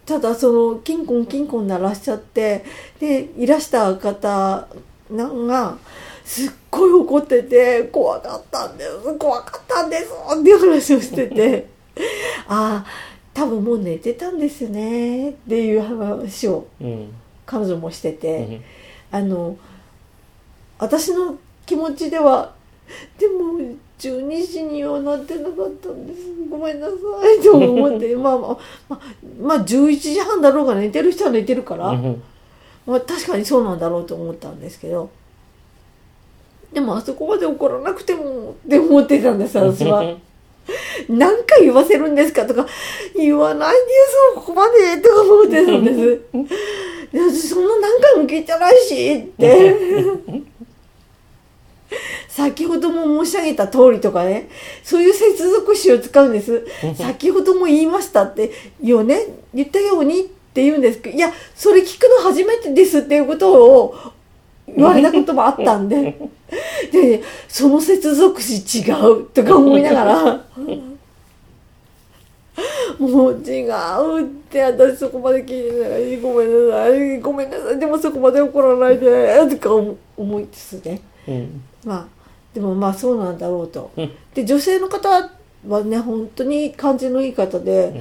[0.09, 2.65] ただそのキンコンキンコン鳴らしちゃって
[2.99, 4.67] でいらした方
[5.12, 5.77] なんが
[6.25, 11.67] すっごい怒ってて怖かったんです怖かったんですっていう話をしてて
[12.47, 12.85] ああ
[13.33, 17.13] 多分もう寝てたんですねっていう話をうん
[17.45, 18.38] 彼女もしてて。
[18.38, 18.62] うん
[19.12, 19.57] あの
[20.77, 22.53] 私の気持ちでは
[23.17, 23.59] でも
[23.99, 26.93] 12時にはなってなかったんですごめんなさ
[27.39, 28.57] いと思ってまあまあ
[28.88, 28.99] まあ、
[29.41, 32.23] まあ、11時半だろうが寝てる人は寝てるから、うん
[32.85, 35.12] まあ、確かにそうなんだろうと思ったんですけど
[36.71, 40.03] でもあそこまで怒らなくてもって思ってたんです私は。
[41.10, 42.65] 何回言わせるんですかとか
[43.15, 43.86] 言わないでよ
[44.36, 46.21] そこまでとか思ってたんです。
[47.12, 49.75] で私そんな何回も聞いてないしって。
[52.29, 54.47] 先ほども申し上げた通りとかね、
[54.84, 56.65] そういう接続詞を使うんです。
[56.95, 58.51] 先ほども言いましたって、
[58.82, 64.13] よね、言ったようにって言うんですけど、いや、それ聞くの初めてですっていうことを
[64.75, 66.17] 言われたこともあったんで、
[66.91, 70.45] で、その接続詞違うとか思いながら、
[72.99, 76.19] もう違うって私そこまで聞いてない。
[76.19, 77.19] ごめんなさい。
[77.21, 79.47] ごめんなさいでもそこまで怒らないで。
[79.49, 81.01] とか思いつつね。
[81.27, 81.62] うん。
[81.86, 82.08] まあ
[82.53, 83.91] でもまあそうなんだろうと。
[83.95, 84.12] うん。
[84.34, 85.08] で女性の方
[85.67, 87.93] はね本当に感じのいい方で、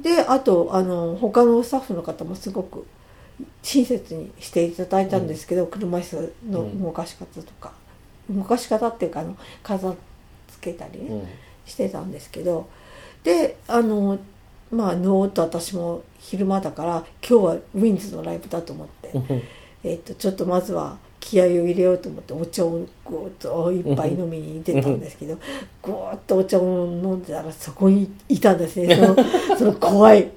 [0.00, 2.84] であとあの他のスタッフの方もすごく
[3.62, 7.72] 親切にしていただいたんですけど、車椅子の動かし方とか、
[8.30, 9.94] 動かし方っていうかあの飾
[10.52, 11.28] 付けたりね、うん。
[11.66, 12.68] してたんですけど。
[13.22, 14.18] であの
[14.70, 19.42] まあノーと私も昼間だから今日はウィンズのライブだと思って、うん。
[19.84, 25.38] えっとちょっとまずは気合を入れようと思ってお茶をぐーっと一杯飲みに出たんですけど
[25.82, 28.96] ぐーっとお茶を飲んでたらそこにいたんですね。
[28.96, 29.16] その
[29.58, 30.30] その怖い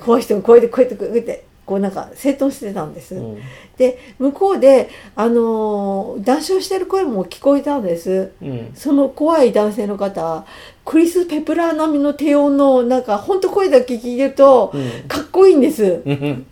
[0.00, 3.14] 怖い人がこうやってこうやってこうやってこうなんか整頓してたんです。
[3.14, 3.38] うん
[3.78, 8.32] で向こうであのー談笑してる声も聞こえたんです。
[8.42, 10.44] うんその怖い男性の方
[10.84, 16.02] クリス・ペプラー並みの低音のなんか本当声だけ聞いてるとうんかっこいいんです。
[16.04, 16.46] うん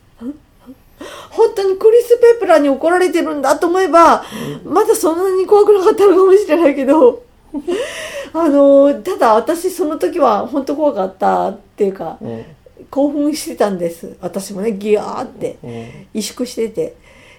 [1.30, 4.24] 本当にクリス・ペプラーに怒られてるんだと思えば、
[4.64, 7.22] まだそんなに怖くなかったのかもしれないけど、
[8.34, 12.44] あのただ私その時は本当怖かったっていうかうん
[12.90, 14.16] 興奮してたんです。
[14.20, 15.70] 私もねギヤーってうん。
[16.14, 16.96] 萎縮してて。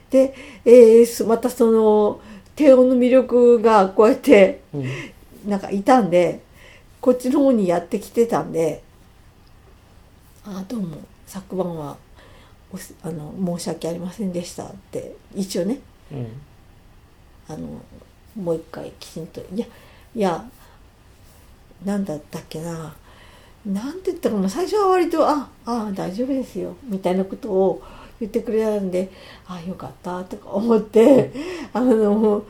[0.09, 0.33] で、
[0.65, 2.19] えーすまたその
[2.55, 4.85] 低音の魅力がこうやってうん。
[5.47, 6.41] なんかいたんで
[6.99, 8.83] こっちの方にやってきてたんで
[10.43, 11.95] 「あどうも昨晩は
[13.03, 15.79] あの申し訳ありませんでした」って一応ね
[16.11, 16.27] うん。
[17.47, 17.67] あの
[18.35, 19.65] もう一回きちんと「いや
[20.15, 20.49] いや
[21.85, 22.95] なんだったっけな
[23.65, 27.81] なんて言ったかな最初は割と「ああ大丈夫ですよ」みたいなことを
[28.19, 29.11] 言ってくれたんで
[29.47, 31.31] 「あよかった」とか思って
[31.73, 32.43] あの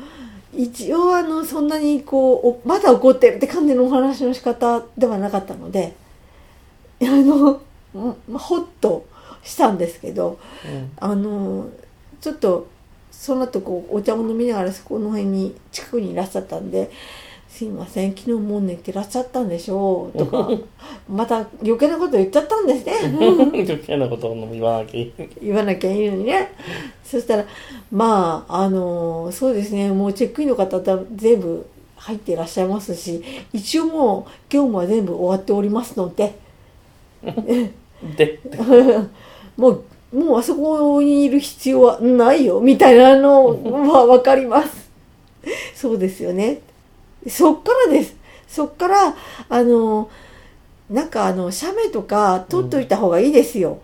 [0.53, 5.95] 一応あのそんなにこうおまだ怒ってるって感じのお話の仕方ではなかったので
[7.01, 7.61] あの
[8.27, 9.05] まほっと
[9.43, 10.91] したんですけどうん。
[10.97, 11.69] あの
[12.21, 12.67] ちょっと
[13.11, 16.91] その後こうお茶を飲みながらそこの辺に近くにいらっしゃったんで
[17.59, 20.49] 「すいません昨日もう寝てらっしゃったんでしょう」とか
[21.11, 22.93] また余計なこと言っちゃったんですね
[23.51, 26.53] 余計なことを言わなきゃいい言わなきゃいいのにね
[27.03, 27.45] そしたら
[27.91, 31.65] まああのそうですねもうチェックインの方だ全部
[31.97, 36.35] 入っていらっしゃいますし一応もう業務は全部終わっておりますので
[38.15, 38.39] で
[39.57, 43.47] もう、もうあそこにいる必要はないよ、みたいなの
[43.91, 44.89] はわかります。
[45.75, 46.61] そうですよね。
[47.27, 48.15] そっからです。
[48.47, 49.15] そっから、
[49.49, 50.09] あの、
[50.89, 53.79] なんかあの、写メとか取っといた方がいいですよ。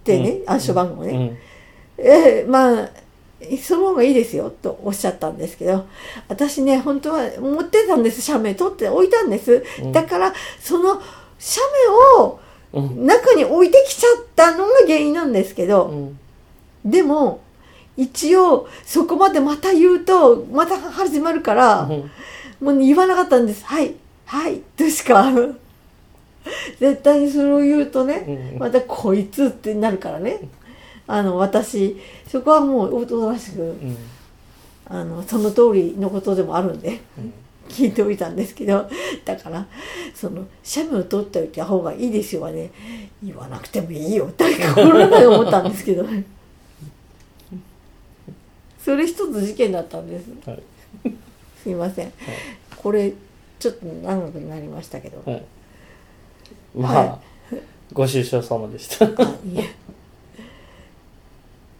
[0.00, 1.10] ってね、うん暗証番号ね。
[1.10, 1.38] うん
[2.04, 2.90] えーまあ、
[3.60, 5.86] その方がいいですよ、とおっしゃったんですけど、
[6.28, 9.64] 私ね、本当は持ってたんです、写メ取って置いたんです。
[9.82, 11.00] うんだから、その
[11.38, 12.40] 写メを、
[12.72, 16.18] うん中に置いてきちゃったのが原因なんですけうど、ん
[16.84, 17.40] でも
[17.98, 22.10] 一応そこまでまた言うとまた始まるから、うん。
[22.60, 25.30] もう言わなかったんです「はいはい」としか。
[26.80, 28.58] 絶対にそれを言うとね、うん。
[28.58, 30.48] また「こいつ」ってなるからね。
[31.08, 31.96] あの私
[32.28, 33.96] そこはもうおとなしくうん。
[34.86, 37.00] あのその通りのことでもあるんで。
[37.18, 37.32] うん。
[37.68, 38.88] 聞いておいたんですけど
[39.26, 39.66] だから
[40.14, 42.70] その写メを撮っておいた方がいいですよはね
[43.22, 46.04] 言わなくてもいいよって心の中で思ったんですけど。
[46.04, 46.24] ね
[48.78, 50.30] それ一つ事件だったんです。
[50.48, 50.62] はい。
[51.62, 52.12] すいません。
[52.76, 53.12] これ
[53.58, 55.22] ちょっと長くなりましたけど。
[55.30, 55.44] はい。
[56.74, 57.18] まあ、は
[57.92, 59.06] ご愁傷様でした。
[59.06, 59.74] あいえ。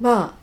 [0.01, 0.35] まあ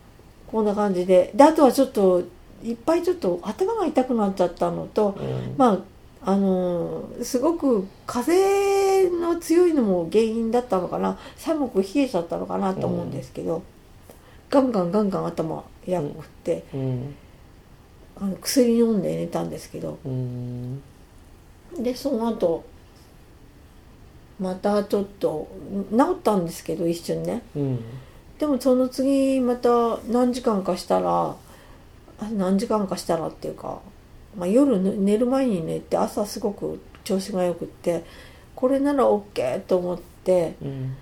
[0.48, 1.32] こんな感じで。
[1.36, 2.24] であとはちょっと
[2.64, 5.56] いっぱいちょっと頭が痛くなっちゃったのとうん。
[5.58, 5.80] まあ
[6.28, 11.20] あのーすごく風の強いのも原因だったのかな。
[11.38, 13.62] 寒く冷えちゃったのかなと思うんですけど、
[14.50, 16.12] ガンガンガンガン頭やくっ
[16.44, 17.16] て、うん。
[18.18, 19.98] あの薬飲んで寝たんですけど。
[20.06, 20.82] うん。
[21.78, 22.64] でその後
[24.40, 25.48] またちょっと
[25.92, 27.42] 治ったんですけど一瞬ね。
[27.56, 27.80] うん。
[28.40, 31.36] でもその次また何時間かしたら
[32.20, 33.82] あ何時間かしたらっていうか、
[34.38, 38.04] まあ、夜ぬ寝る前に寝て朝すごく調子がよくって
[38.56, 40.98] これなら OK と思ってうん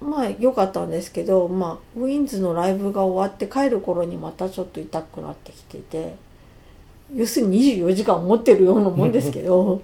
[0.00, 6.14] まあ良かったんですけど、まあ、ウィンズのライブが終わって帰る頃にまたちょっと痛くなってきてて
[7.14, 9.80] 要するに24時間持ってるようなもんですけど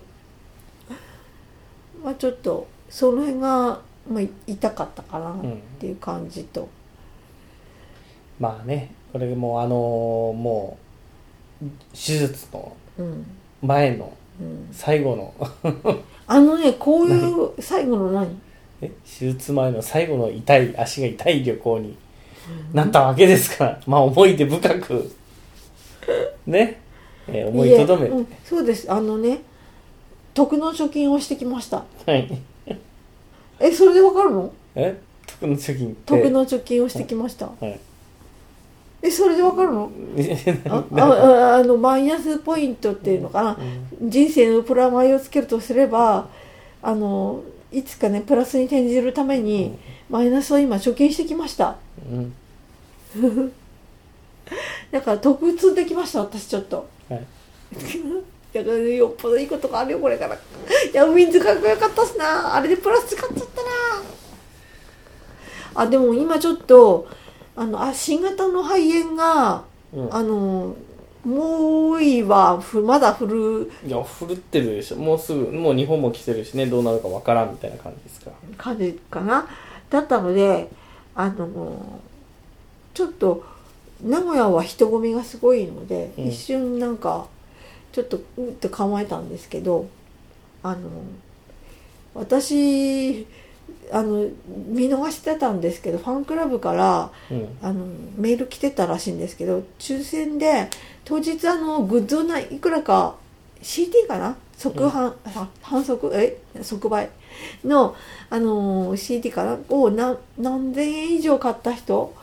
[2.04, 5.36] まあちょっとその辺が、まあ、痛かったかなっ
[5.78, 6.68] ていう感じと。
[8.38, 10.78] まあねこれもあのも
[11.62, 13.26] う手術のうん。
[13.62, 15.34] 前のうん、最後の。
[16.26, 18.26] あのねこういう最後の何？
[18.26, 18.51] え
[18.88, 21.96] 手術前の最後の痛い足が痛い旅行に
[22.72, 23.64] なったわけですか。
[23.64, 25.12] ら、 まあ思い出深く。
[26.46, 26.80] ね、
[27.28, 28.90] えー思いとどめいえうんそうです。
[28.90, 29.42] あのね
[30.34, 31.84] 徳の貯金をしてきました。
[32.06, 32.38] はい。
[33.60, 34.52] えそれでわかるの？
[34.74, 35.96] え徳の貯金って。
[36.06, 37.46] 徳の貯金をしてきました。
[37.46, 37.78] はい。
[39.02, 39.90] えそれでわかるの？
[40.68, 43.58] あなあああのマイナスポイントっていうのかな、
[44.00, 46.28] 人生のプラマイをつけるとすれば
[46.82, 47.42] あの
[47.72, 49.78] いつかねプラスに転じるために、
[50.10, 51.76] マイナスを今貯金してきました。
[52.10, 52.34] うん。
[54.90, 56.86] だから得積んできました私ちょっと。
[57.08, 57.26] はい。
[58.52, 60.34] だからよっぽどいいことがあるよこれから。
[60.34, 60.38] い
[60.92, 62.54] やウィンズかっこよかったっすな。
[62.54, 63.68] あれでプラス使っちゃったな。
[65.74, 67.08] あでも今ちょっと
[67.56, 69.64] あのあ新型の肺炎が
[69.94, 70.14] うん。
[70.14, 70.76] あの
[71.24, 74.96] もういいはふまだフルいや振るってるでしょ。
[74.96, 76.66] もうすぐもう日本も来てるしね。
[76.66, 78.30] どうなるかわからんみたいな感じですか。
[78.30, 79.46] ら感じかな。
[79.88, 80.68] だったので
[81.14, 82.00] あの
[82.94, 83.44] ちょっと
[84.02, 86.26] 名古屋は人混みがすごいので、うん。
[86.26, 87.26] 一瞬なんか
[87.92, 89.88] ちょっとうって構えたんですけど
[90.62, 90.90] あの
[92.14, 93.26] 私
[93.90, 94.28] あの
[94.68, 97.58] 見逃してたんですけどファンクラブからうん。
[97.62, 97.84] あの
[98.16, 100.68] メール来てたらしいんですけど抽選で
[101.04, 103.16] 当日あのグッズをないくらか
[103.62, 104.36] CD かな？
[104.56, 106.10] 即販、あ反則？
[106.14, 106.36] え？
[106.62, 107.08] 即売？
[107.64, 107.94] の
[108.30, 109.58] あの CD かな？
[109.68, 112.14] を何何千円以上買った人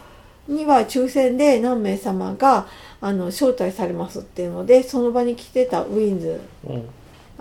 [0.47, 2.68] には抽選で何名様が
[3.02, 6.41] あの招待されますっていうのでその場に来てたウィンズ。
[6.68, 6.89] うん。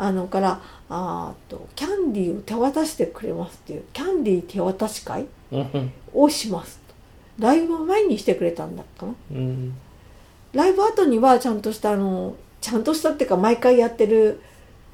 [0.00, 0.60] あのから
[0.90, 5.92] あーとキャンディーを手渡してくれますっていうキャンディー手渡し会うん。
[6.14, 6.78] をします
[7.38, 7.44] と。
[7.44, 9.14] ライブ前にしてくれたんだかな。
[9.32, 9.74] うん。
[10.52, 14.40] ライブ後にはちゃんとしたあのちゃんとしたっていうか毎回やってる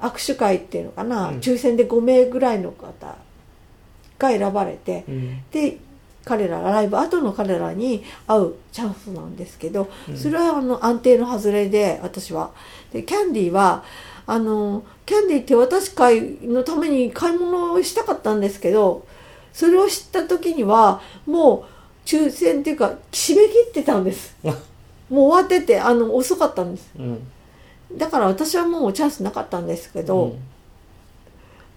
[0.01, 1.39] 握手会っていうのかな、うん。
[1.39, 3.17] 抽選で5名ぐらいの方
[4.19, 5.43] が選ばれてうん。
[5.51, 5.79] で
[6.25, 10.17] 彼らライブ後の彼らに会うチャンスなんですけどうん。
[10.17, 12.51] それはあの安定の外れで私は。
[12.93, 13.85] でキャンディーは
[14.27, 19.07] あのキャンディー手渡し会のために買い物をしたかったんですけど
[19.53, 21.75] それを知った時にはもう
[22.07, 24.37] 抽選っていうか締め切ってたんです。
[25.11, 26.91] もう終わっててあの遅かったんです。
[26.99, 27.27] うん。
[27.97, 30.39] だから私はもうチャンスなかったんですけど、うん。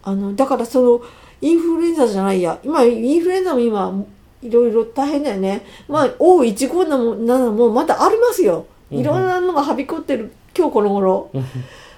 [0.03, 1.01] あのだからその
[1.41, 2.59] インフルエンザじゃないや。
[2.63, 3.93] 今インフルエンザも今
[4.41, 5.63] いろいろ大変だよね。
[5.87, 8.65] まあ O157 もまだありますよ。
[8.89, 11.29] いろんなのがはびこってる今日この頃。
[11.33, 11.45] うん。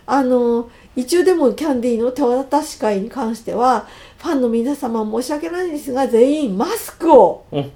[0.06, 0.70] あの
[1.00, 3.88] 一応でもキャンディーの手渡し会に関しては
[4.18, 7.72] ファンの皆様申し訳ないんですが全員マスクをうん。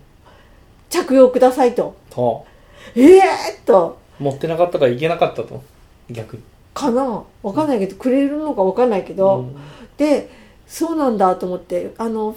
[0.89, 1.95] 着用くださいと。
[2.09, 2.45] と
[2.95, 3.97] ええー、と。
[4.19, 5.63] 持ってなかったからいけなかったと。
[6.09, 6.43] 逆に。
[6.73, 7.23] かな。
[7.41, 9.55] わかんないけどくれるのかわかんないけど、うん。
[9.97, 10.29] で
[10.67, 12.35] そうなんだと思ってあの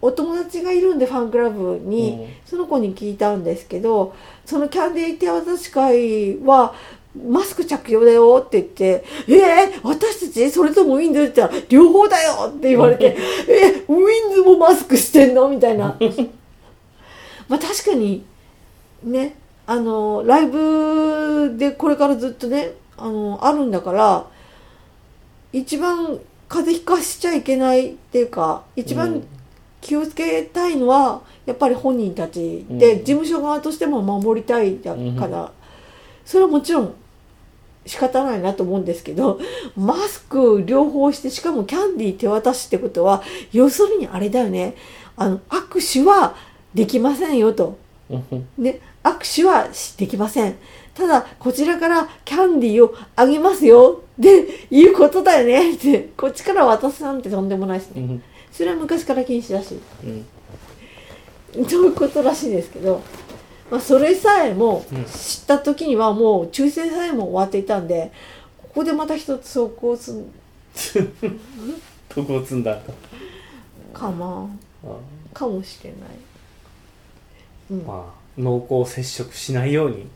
[0.00, 2.28] お友達がいるんでファンクラブに、うん。
[2.46, 4.14] その子に聞いたんですけど
[4.46, 6.74] そのキャンディー手渡し会は
[7.16, 13.16] マスク着用だよって言って「えー、私たちそれともウィンズ?」って言ったら「両方だよ!」って言われて
[13.48, 15.96] 「えウィンズもマスクしてんの?」みたいな
[17.48, 18.24] まあ確かに
[19.02, 19.36] ね
[19.66, 24.26] あのライブでこれからずっとねあのあるんだから
[25.52, 29.26] 一番風邪ひかしちゃいけないっていうか一番うん
[29.80, 35.52] 気をつけたいのはやっぱり本人たちで、うん事務所側としても守りたいだから、
[36.28, 36.94] それはもちろん
[37.86, 39.40] 仕方ないなと思うんですけど
[39.74, 44.74] マスク両方してしかもキャンディー手渡しってことは要するにあれだよね。
[45.16, 46.36] あの握手は
[46.74, 47.78] できませんよと。
[48.10, 50.56] うんね、握手はしできません。
[50.94, 54.02] ただ、こちらからキャンディーをあげますよ。
[54.20, 55.74] っていうことだよね。
[55.74, 58.02] って、こっちから渡すなんてとんでもないですね。
[58.02, 58.22] うん。
[58.52, 61.66] それは昔から禁止だし、うん。
[61.66, 63.00] そういうことらしいですけど、
[63.70, 65.04] まあ、それさえもうん。
[65.04, 68.10] 知った時にはもう抽選さえも終わっていたんで、
[68.62, 71.10] ここでまた一つ走行する
[72.08, 72.76] 徳を積んだ。
[72.76, 72.92] と
[73.92, 74.46] かな、
[74.84, 74.96] あ。
[75.34, 75.98] かもしれない。
[77.72, 77.86] うん。
[77.86, 80.06] まあ濃厚接触しないように。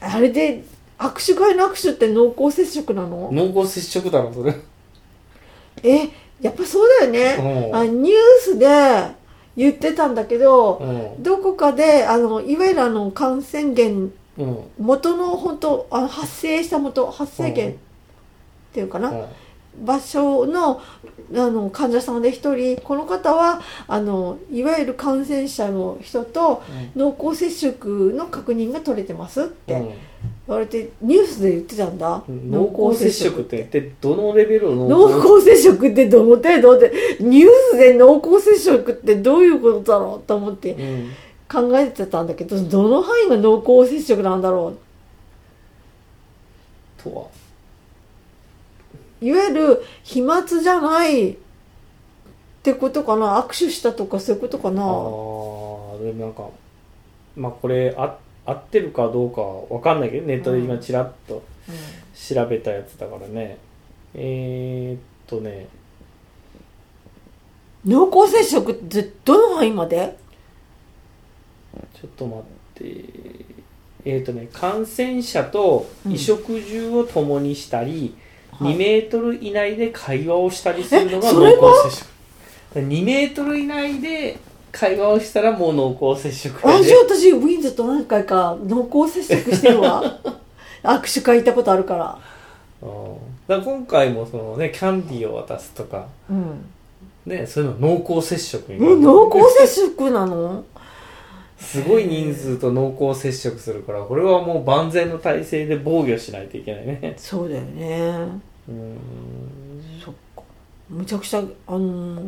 [0.00, 0.64] あれで
[0.98, 3.30] 握手会の握手って濃厚接触なの？
[3.32, 4.54] 濃厚接触だろそれ。
[5.82, 6.08] え
[6.40, 7.76] やっぱそうだよね、うん。
[7.76, 8.66] あニュースで
[9.56, 11.22] 言ってたんだけど、うん。
[11.22, 14.58] どこかであのいわゆるあの感染源うん。
[14.78, 17.78] 元の本当あの発生した元発生源うんっ
[18.72, 19.24] ていうかな、うん
[19.80, 20.80] 場所の
[21.34, 26.62] あの患者さんで一人この方はあのいわゆる感染者の人と
[26.94, 29.88] 濃厚接触の確認が取れてますってうん。
[30.46, 33.56] 言われてニュースで言ってたんだ、濃厚接触って。
[33.56, 34.86] 言ってどのレベルの？
[34.88, 41.10] 濃厚接触ってどの程度でニュースで濃厚接触ってどういうことだろうと思ってうん。
[41.48, 44.74] 考えてたんだけどどの範囲が濃厚接触なんだろ
[47.02, 47.22] とは？
[47.22, 47.26] う
[49.22, 51.36] いわゆる飛沫じゃないっ
[52.62, 53.40] てことかな？
[53.40, 54.82] 握手したとかそういうことかな？
[54.82, 56.48] ああーでもなんか
[57.36, 61.42] まあこれあ合ってるかどうかわかんないけどネットで今ちらっと
[62.14, 63.58] 調べたやつだからね、
[64.14, 65.68] えー、っとね。
[67.84, 70.16] 濃厚接触ってどの範囲まで？
[71.94, 72.42] ちょっと待っ
[72.74, 72.84] て。
[74.04, 78.12] えー、っとね感染者と衣食住を共にしたり、はい
[78.60, 82.12] 2メートル以内で会話をしたりするのが濃厚接触。
[82.74, 84.38] 2メートル以内で
[84.70, 86.68] 会話をしたらもう濃厚接触。
[86.68, 90.02] あやでじゃあ私ウィンズと何回か濃厚接触してるわ。
[90.82, 92.18] 握手会行ったことあるから。
[92.82, 93.14] うん。
[93.46, 96.06] だから今回もそのねキャンディーを渡すとか。
[96.30, 96.64] うん。
[97.26, 100.64] ねそういうの濃厚接触にえ濃厚接触なの？
[101.62, 107.14] すごい人数と濃厚接触するからこれはもう万全の体制で防御しないといけないね。
[107.16, 108.28] そうだよね。
[108.68, 108.98] うん。
[110.04, 110.42] そっか。
[110.90, 112.22] むちゃくちゃあの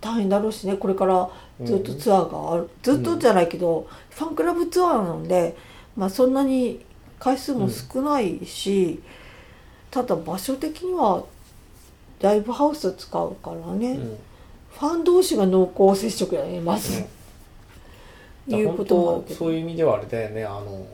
[0.00, 0.76] 大変だろうしね。
[0.76, 1.30] これから
[1.64, 5.56] ずっとツアーがある、ずっとじゃないけど、ファンクラブツアーなんで、
[5.96, 6.84] まあ、そんなに
[7.18, 9.00] 回数も少ないし、
[9.90, 11.24] ただ場所的には
[12.20, 14.18] ライブハウス使うからね、うん。
[14.72, 17.04] ファン同士が濃厚接触だねまず、
[18.48, 20.44] いう本こともそういう意味ではあれだよね。
[20.44, 20.86] あの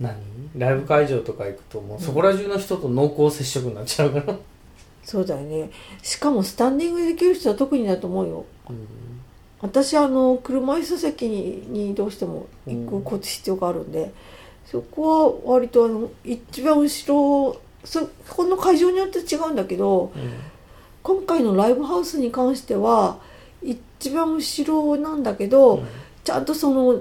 [0.00, 0.16] 何？
[0.56, 4.36] ライブ会場とか行くともうそこら中の人と濃厚接触になっちゃうから、
[5.02, 5.70] そうだよね。
[6.02, 8.44] しかもスタンディングできる人は特にだと思うよ。
[8.70, 8.86] うん。
[9.60, 14.12] 私あの車椅子席ににどうしても行うんくこ必要があるんで、
[14.64, 20.12] そこは割とあの一番後ろそこの会場によって違うんだけど
[21.02, 23.18] 今回のライブハウスに関しては
[23.62, 25.82] 一番後ろなんだけど、
[26.28, 27.00] ちゃんとその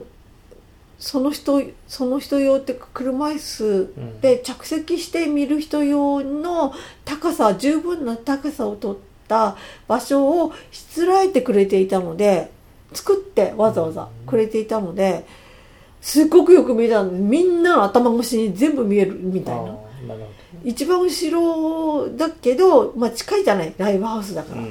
[0.98, 4.22] その人その人用っていうか車椅子うん。
[4.22, 6.74] で着席して見る人用の
[7.04, 8.98] 高さ十分な高さを取っ
[9.28, 9.58] た
[9.88, 12.50] 場所をしつらえてくれていたので
[12.94, 15.26] 作ってわざわざくれていたので
[16.00, 19.76] すっごくよく見えたのでみんなの頭越しに全部見えるみたいな。
[20.64, 23.74] 一番後ろだけど、まあ、近いじゃない？
[23.78, 24.62] ライブハウスだから、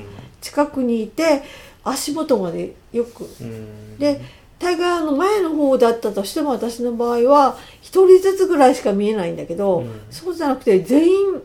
[0.41, 1.43] 近くにいて
[1.85, 3.25] 足元までよく。
[3.41, 3.99] うん。
[3.99, 4.21] で
[4.59, 10.01] 大概あの前の方だったとしても私の場合は一人ずつぐらいしか見えないんだけど、うん。
[10.11, 11.43] そうじゃなくて全員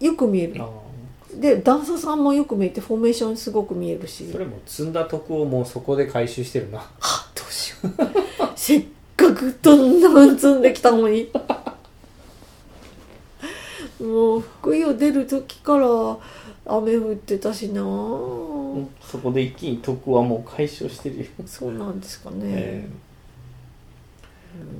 [0.00, 0.62] よく見える。
[0.62, 0.68] あ
[1.34, 4.24] でダンサーさんもよく見えてフォーメーションすごく見えるし。
[4.24, 6.78] ーそれも積んだ徳をもうそこで回収してるな。
[6.78, 7.92] はあどうしよう。
[8.54, 8.84] せっ
[9.16, 11.30] かくどんなもん積んできたのに。
[14.00, 15.88] もう福井を出る時から
[16.66, 21.26] 雨降ってたしなあ、そこで一気に徳はもう解消してるよ。
[21.46, 22.88] そうなんですかね、え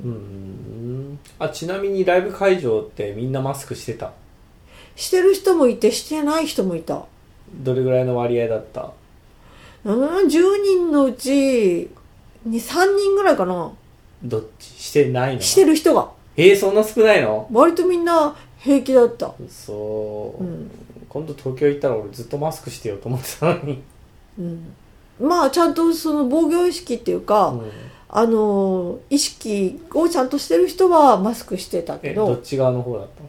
[0.03, 1.19] ーうん。
[1.39, 4.13] あちなみにライブ会場ってみんなマスクしてた？
[4.97, 7.05] してる人もいてしてない人もいた。
[7.53, 8.93] どれぐらいの割合だった？
[9.85, 10.29] うん10
[10.63, 11.91] 人のうち
[12.47, 13.73] に3人ぐらいかな。
[14.23, 14.65] どっち？
[14.65, 15.41] してないの？
[15.41, 16.11] してる人が。
[16.37, 17.49] えー、そんな少ないの？
[17.53, 19.35] 割とみんな平気だった。
[19.51, 20.71] そう、うん
[21.15, 23.83] 今度東京行ったら俺ずっとマスクしてようと思ってたのに、
[24.39, 24.75] うん。
[25.21, 27.71] まあちゃんとその防御意識っていうか、うん。
[28.09, 33.23] あの意識をちゃんとしてる人はマスクしてたけえどっどち側の方だった？
[33.23, 33.29] の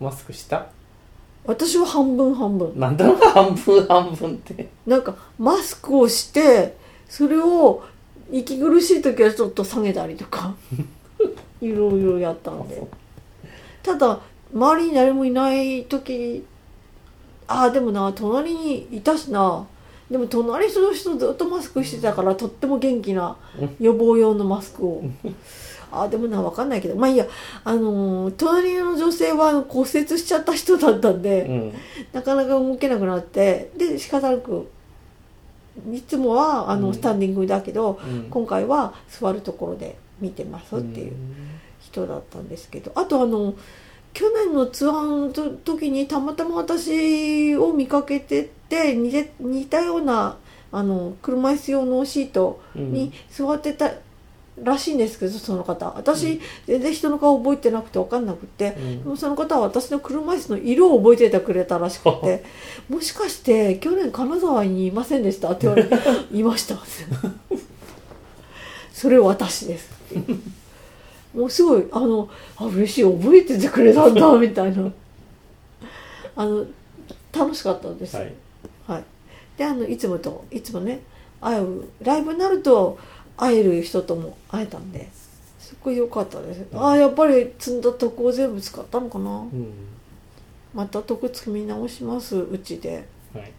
[0.00, 0.66] マスクした？
[1.44, 2.72] 私は半分半分。
[2.78, 3.16] なんだろう？
[3.16, 4.68] 半分半分って。
[4.86, 6.76] なんかマスクをして
[7.08, 7.82] それを
[8.32, 10.54] 息苦しい時はちょっと下げたりとか
[11.60, 12.82] いろいろやったんで。
[13.82, 14.20] ただ
[14.54, 16.44] 周りに誰もいない時
[17.46, 19.66] ああでもな隣にいたしな。
[20.10, 23.36] でも隣の人ずっとマスクしてたからとっても元気な
[23.80, 25.02] 予防用のマスクを。
[25.90, 26.96] ああでもな分かんないけど。
[26.96, 27.26] まあいいや
[27.64, 29.88] あのー隣の女性は骨折
[30.18, 31.74] しちゃった人だったんで、うん。
[32.12, 34.68] なかなか動けなくなってで仕方なく
[35.92, 36.94] いつもはあの、うん。
[36.94, 38.24] スタンディングだけどうん。
[38.30, 41.12] 今回は座るところで見てますっていう
[41.80, 42.92] 人だったんですけど。
[42.94, 43.54] あとあの
[44.14, 50.36] 去年のツアーのと時にたまたま私を見かけてて似て似たような
[50.72, 53.90] あの車椅子用のシートに座ってた
[54.62, 55.92] らしいんですけどその方。
[55.96, 59.02] 私、全然人の顔覚えてなくて分かんなくて、うん。
[59.02, 62.44] でもその方は私の車椅子の色を覚えててくれたらしくて
[62.88, 65.96] 「もしかして去年金沢にいませんでした?」って言われて
[66.32, 66.76] 「いました」
[68.92, 69.90] それ私です」
[71.34, 71.86] もうすごい。
[71.92, 73.02] あのあ嬉しい。
[73.04, 74.92] 覚えててくれたんだみたいな。
[76.36, 76.64] あの
[77.32, 78.32] 楽しかったです、はい。
[78.86, 79.04] はい、
[79.56, 81.00] であのいつもといつもね
[81.40, 82.98] 会うライブになると
[83.36, 85.08] 会える人とも会えたんで
[85.58, 89.72] すごい良かったです、ああやっぱり積んだ徳を全部使ったのかな、うん。
[90.74, 93.06] また徳積み直しますうちで。
[93.32, 93.52] はい。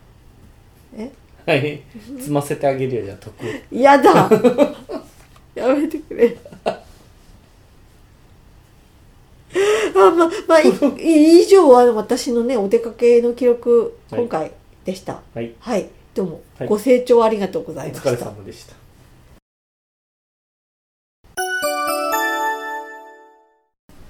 [0.98, 1.12] え？
[1.46, 1.82] はい。
[2.20, 4.30] 積ませてあげるよじゃあ徳嫌だ。
[5.56, 6.38] やめてくれ
[9.96, 10.70] あままあい
[11.42, 14.22] 以上は私のねお出かけの記録はい。
[14.22, 14.52] 今回
[14.84, 15.22] でした。
[15.34, 15.54] はい。
[15.60, 16.68] はい、どうも、はい。
[16.68, 18.10] ご清聴ありがとうござおいました。
[18.10, 18.76] 疲れ様でした。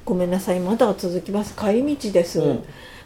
[0.03, 1.55] ごめんなさいまだ続きます。
[1.55, 2.63] 帰り道です、うん。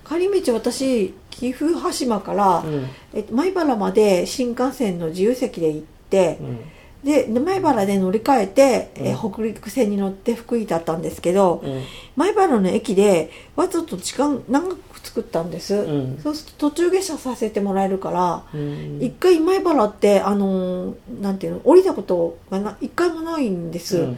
[0.08, 2.88] 帰り道私岐阜羽島から、うん。
[3.14, 6.60] え米原まで新幹線の自由席で行ってうん
[7.04, 11.84] で前原で乗り換えて、え北陸線に乗って福井だったんですけど、うん。
[12.18, 16.20] 前原の駅でわざと時間長く作ったんです、うん。
[16.22, 19.00] そうすると途中下車させてもらえるから、うん。
[19.02, 24.18] 一回前原ってあのーなんていうの降りたことがな一回もないんです、うん。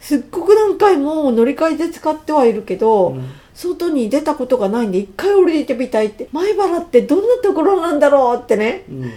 [0.00, 3.28] すっごく何回も乗り換えで使ってはいるけど、うん。
[3.54, 9.10] 外に出たことがないんで一回降りてみたいって前原ってどんなところなんだろうってねうん。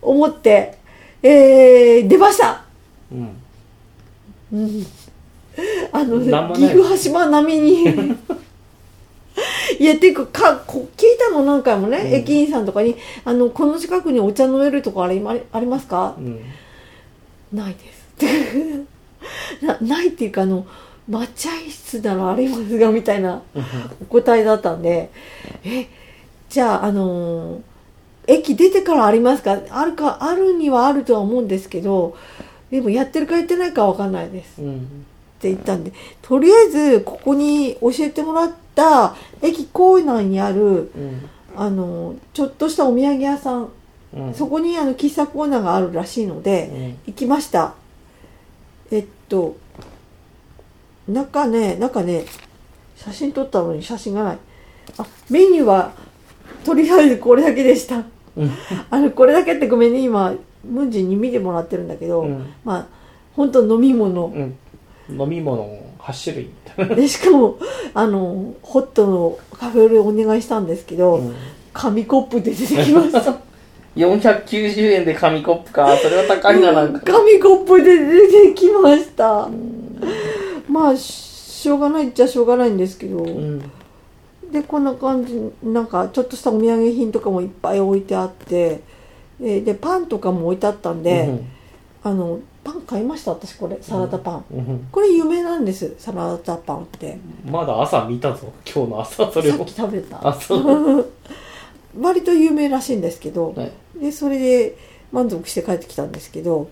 [0.00, 0.78] 思って、
[1.22, 2.62] えー、出ました、
[3.12, 3.36] うん。
[4.52, 4.86] うん、
[5.92, 6.18] あの
[6.54, 7.84] 岐阜羽島並みに。
[9.78, 12.06] いやていうかかこ聞いたの何回もね、うん。
[12.14, 16.14] 駅員さんとかにあの「この近くにお茶飲めるとこありまありますか？
[16.18, 16.40] うん。
[17.52, 17.74] ない
[18.18, 18.84] です。
[19.64, 20.66] なないっていうかあの
[21.10, 23.42] 抹茶室ならありますがみたいな
[24.02, 25.10] お答えだったんで。
[25.64, 25.86] え
[26.50, 27.71] じゃああのー
[28.26, 29.58] 駅出てからありますか？
[29.70, 32.16] あるかあるにはあるとは思うんですけど
[32.70, 34.60] でもやってるかやってないかわかんないです。
[34.60, 35.06] っうん。
[35.40, 35.92] て言ったんで。
[36.22, 41.28] とりあえずここに教えてもらった駅構内にあるうん。
[41.56, 43.68] あのーちょっとしたお土産屋さん。
[44.14, 44.34] うん。
[44.34, 47.12] そこにあの喫茶コーナーがあるらしいので、うん。
[47.12, 47.74] 行きました。
[48.90, 49.56] えっと
[51.08, 52.24] 中ね中ね
[52.94, 54.38] 写真撮ったのに写真がない。
[54.98, 55.92] あメニューは
[56.64, 58.04] とりあえずこれだけでした。
[58.36, 58.50] うん。
[58.90, 60.34] あのこれだけってごめんね今
[60.64, 62.52] ムンジンに見てもらってるんだけど、うん。
[62.64, 62.86] まあ
[63.34, 64.26] 本当飲み物。
[64.26, 64.56] うん。
[65.08, 65.66] 飲み物
[65.98, 66.50] 8種類。
[66.96, 67.58] でしかも
[67.94, 71.34] あのホットのカフェオレお願いしたんですけど、うん。
[71.72, 73.20] 紙コップで出てきました。
[73.96, 75.94] 490円で紙コップか。
[75.98, 77.00] それは高いななんか。
[77.00, 79.48] 紙コップで出てきました。
[80.68, 83.62] まあしょうがないっちゃしょうがないんですけど、うん
[84.52, 88.82] でこんな感じなんかちょっとしたお土産品とかもいっぱい置いてあって
[89.40, 91.40] ででパンとかも置いてあったんで、
[92.04, 94.88] あのパン買いました私これサラダパン、うんうん。
[94.92, 97.18] これ有名なんですサラダパンって。
[97.44, 99.56] まだ朝見たぞ今日の朝それを。
[99.56, 100.28] さっき食べた。
[100.28, 101.06] あそう。
[102.00, 103.72] 割と有名らしいんですけど、はい。
[104.00, 104.76] でそれで
[105.10, 106.68] 満足して帰ってきたんですけど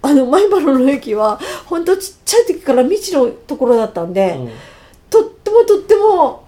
[0.00, 4.50] あの前原の駅は本当ちっちゃい時から未知のところだったんで、うん。
[5.10, 6.41] とってもとっても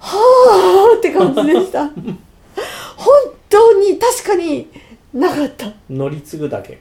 [0.00, 1.84] はあって感じでした。
[2.96, 3.14] 本
[3.48, 4.68] 当に確かに
[5.12, 5.72] なかった。
[5.88, 6.78] 乗り継ぐだけ。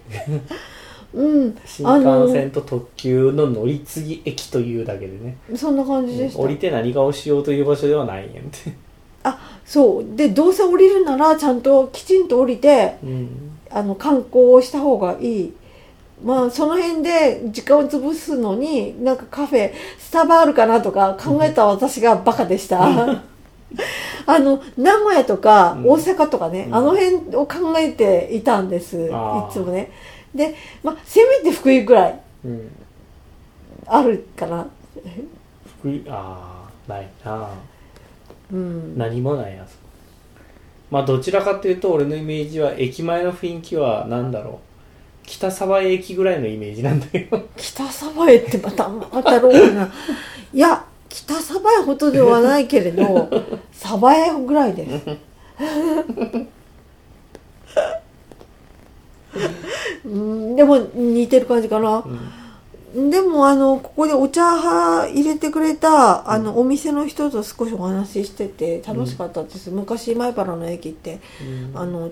[1.14, 1.58] うん。
[1.66, 5.38] 新幹線と特急の乗り継ぎ駅というだけでね。
[5.56, 8.74] そんな感じでした、降りて何かをしようという場所ではないんやんて。
[9.24, 10.16] あそう。
[10.16, 13.30] でどうせ降りるならちゃんときちんと降りてうん。
[13.72, 15.54] あの観光をした方がいい
[16.24, 23.24] まあその辺で時間を潰すのになんかカフェスタバあるかなとか考えた私がバカでした。
[24.26, 25.90] あの名古屋とかうん。
[25.92, 26.76] 大阪とかね、うん。
[26.76, 29.52] あの辺を考えていたんですいあー。
[29.52, 29.92] つもね。
[30.34, 32.72] で、まあ、せめて福井ぐらいうん。
[33.86, 34.68] あるかな。
[35.80, 37.50] 福井ああないな。
[38.52, 38.98] うん。
[38.98, 39.78] 何もないやつ。
[40.92, 44.69] まあどちらかというと俺のイメージは駅前の雰囲気は何だろう
[45.30, 47.48] 北鯖江駅ぐらいのイメージなんだけど。
[47.56, 49.94] 北鯖江ってまたまたろうな。
[50.52, 53.30] いや北鯖江ほどではないけれど
[53.72, 55.18] 鯖江ぐらいです。
[60.06, 62.04] うんでも似てる感じかな。
[62.96, 63.12] うん。
[63.12, 64.42] でもあのここでお茶
[65.08, 71.78] 入れてくれたあのお店の人と少しお話ししてて楽しかったです、昔前原の駅ってうん。
[71.78, 72.10] あの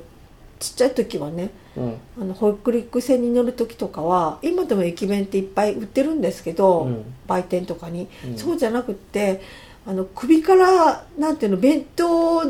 [0.59, 1.97] ちっちゃい時はねうん。
[2.19, 7.05] あの北陸線に乗る時とかは今でも駅弁っていっぱい売ってるんですけど、うん。
[7.27, 8.37] 売店とかに、うん。
[8.37, 9.41] そうじゃなくって
[9.85, 12.43] あの首からなんていうの弁当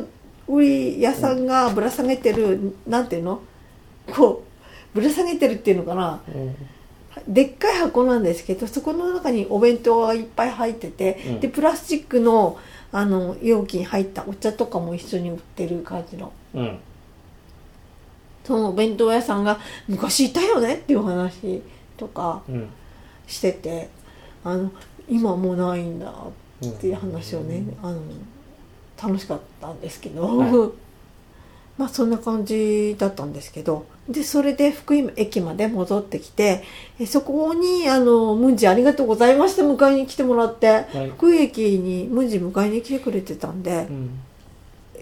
[0.47, 3.41] 売り屋さんがぶら下げてる、なんていうの
[4.15, 4.45] こ
[4.93, 6.21] うぶら下げてるっていうのかな。
[6.33, 6.55] うん。
[7.27, 11.39] でっかい箱なんですけどそこの中にお弁当がいっぱい入ってて、うん。
[11.41, 12.57] でプラスチックの
[12.89, 16.31] あの容器に入ったお茶とかも一緒に売ってる感じの。
[16.55, 16.79] うん
[18.47, 21.61] そのお弁当屋さんが昔いたよねっていう話
[21.97, 22.69] とかうん
[23.27, 23.89] してて
[24.45, 24.71] あの
[25.09, 26.09] 今もうないんだ
[26.65, 28.01] っていう話をね、あの
[29.01, 30.51] 楽しかったんですけど、はい。
[31.77, 33.85] まあそんな感じだったんですけど。
[34.09, 36.63] でそれで福井駅まで戻ってきて
[36.97, 41.09] えそこにあのムンジありがとうございました迎えに来てもらって、はい。
[41.09, 43.87] 福井駅にムンジ迎えに来てくれてたんで。
[43.89, 44.09] う、ん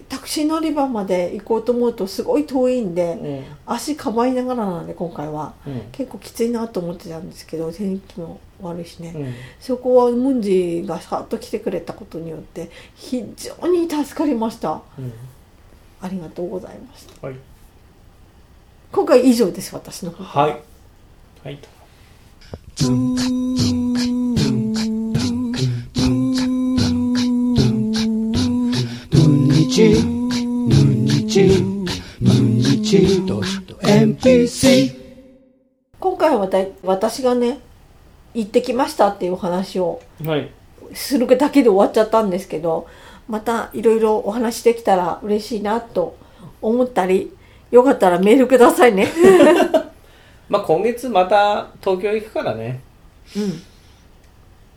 [0.08, 3.44] タクシー乗り場まで行こうと思うとすごい遠いんで、うん。
[3.66, 5.54] 足かばいながらなんで今回は。
[5.66, 5.80] うん。
[5.92, 9.34] 結構きついなと思ってたんですけど天気も悪いしね、うん。
[9.60, 14.80] そこはムンジがさっと来てくれたことによって非常に助かりました。
[14.98, 15.12] うん。
[16.00, 17.26] ありがとうございました。
[17.26, 17.36] はい。
[18.92, 20.24] 今回以上です私の方。
[20.24, 20.60] はい。
[21.42, 21.58] はい
[35.98, 36.48] 今回は
[36.82, 37.60] 私がね
[38.34, 40.50] 行ってきましたっていうお話をはい。
[40.94, 42.86] するだけで終わっちゃったんですけど
[43.28, 46.16] またいろいろお話できたら嬉しいなと
[46.62, 47.32] 思ったり
[47.70, 49.08] よかったらメールくださいね。
[50.48, 52.80] まあ今月また東京行くからね。
[53.36, 53.62] うん。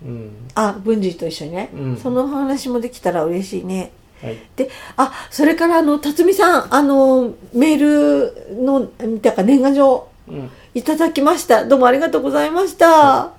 [0.10, 0.32] うん。
[0.56, 1.98] あ文治と一緒にね、うん。
[1.98, 3.92] その話もできたら嬉しいね
[4.22, 4.38] はい。
[4.56, 8.90] であそれからあの辰巳さんあのメールの
[9.22, 10.08] だから年賀状。
[10.28, 10.50] うん。
[10.76, 11.66] いただきました。
[11.66, 13.32] どうもありがとうございました。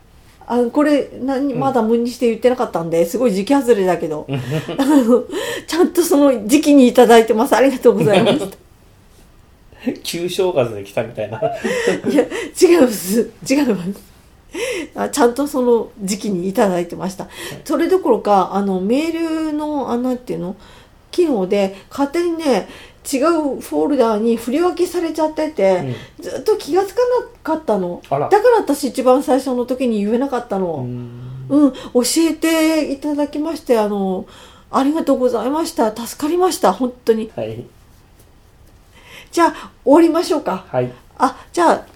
[0.47, 4.26] あのこれ何まだ無にして言ってなかったんですごい時期外れだけど。
[4.78, 5.24] あの
[5.66, 7.55] ちゃんとその時期にいただいてます。
[7.55, 8.57] ありがとうございました。
[10.03, 11.41] 旧正月で来たみたいな。
[11.41, 12.24] いや
[12.61, 13.31] 違います。
[13.49, 14.09] 違います。
[14.09, 14.09] あ
[15.12, 17.28] ちゃんとその時期にいただいてました、
[17.64, 20.57] それどころかあのメールのあなんていうの？
[21.11, 22.68] 機能で勝手にね
[23.11, 28.01] 違うフォルダーに振り分けされちゃってて、ずっと気がつかなかったの。
[28.09, 31.46] だから私一番最初の時に言えなかったうのん。
[31.48, 31.80] うん、教
[32.18, 34.26] えていただきましてあの
[34.70, 35.94] ありがとうございました。
[35.96, 36.72] 助かりました。
[36.72, 37.30] 本当に。
[37.34, 37.64] はい。
[39.32, 40.64] じゃあ終わりましょうか。
[40.68, 40.92] はい。
[41.18, 41.86] あじゃああ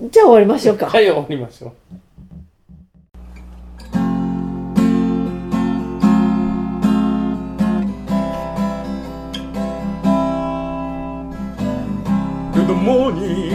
[0.00, 1.72] じゃあ終わりましょうかはい終わりましょう
[12.54, 13.50] Good morning,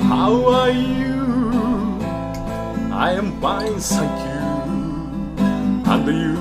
[0.00, 1.14] how are you?
[2.92, 4.34] I am fine, thank you.
[5.86, 6.36] And you,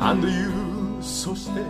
[0.00, 0.52] and you,
[1.00, 1.60] そして、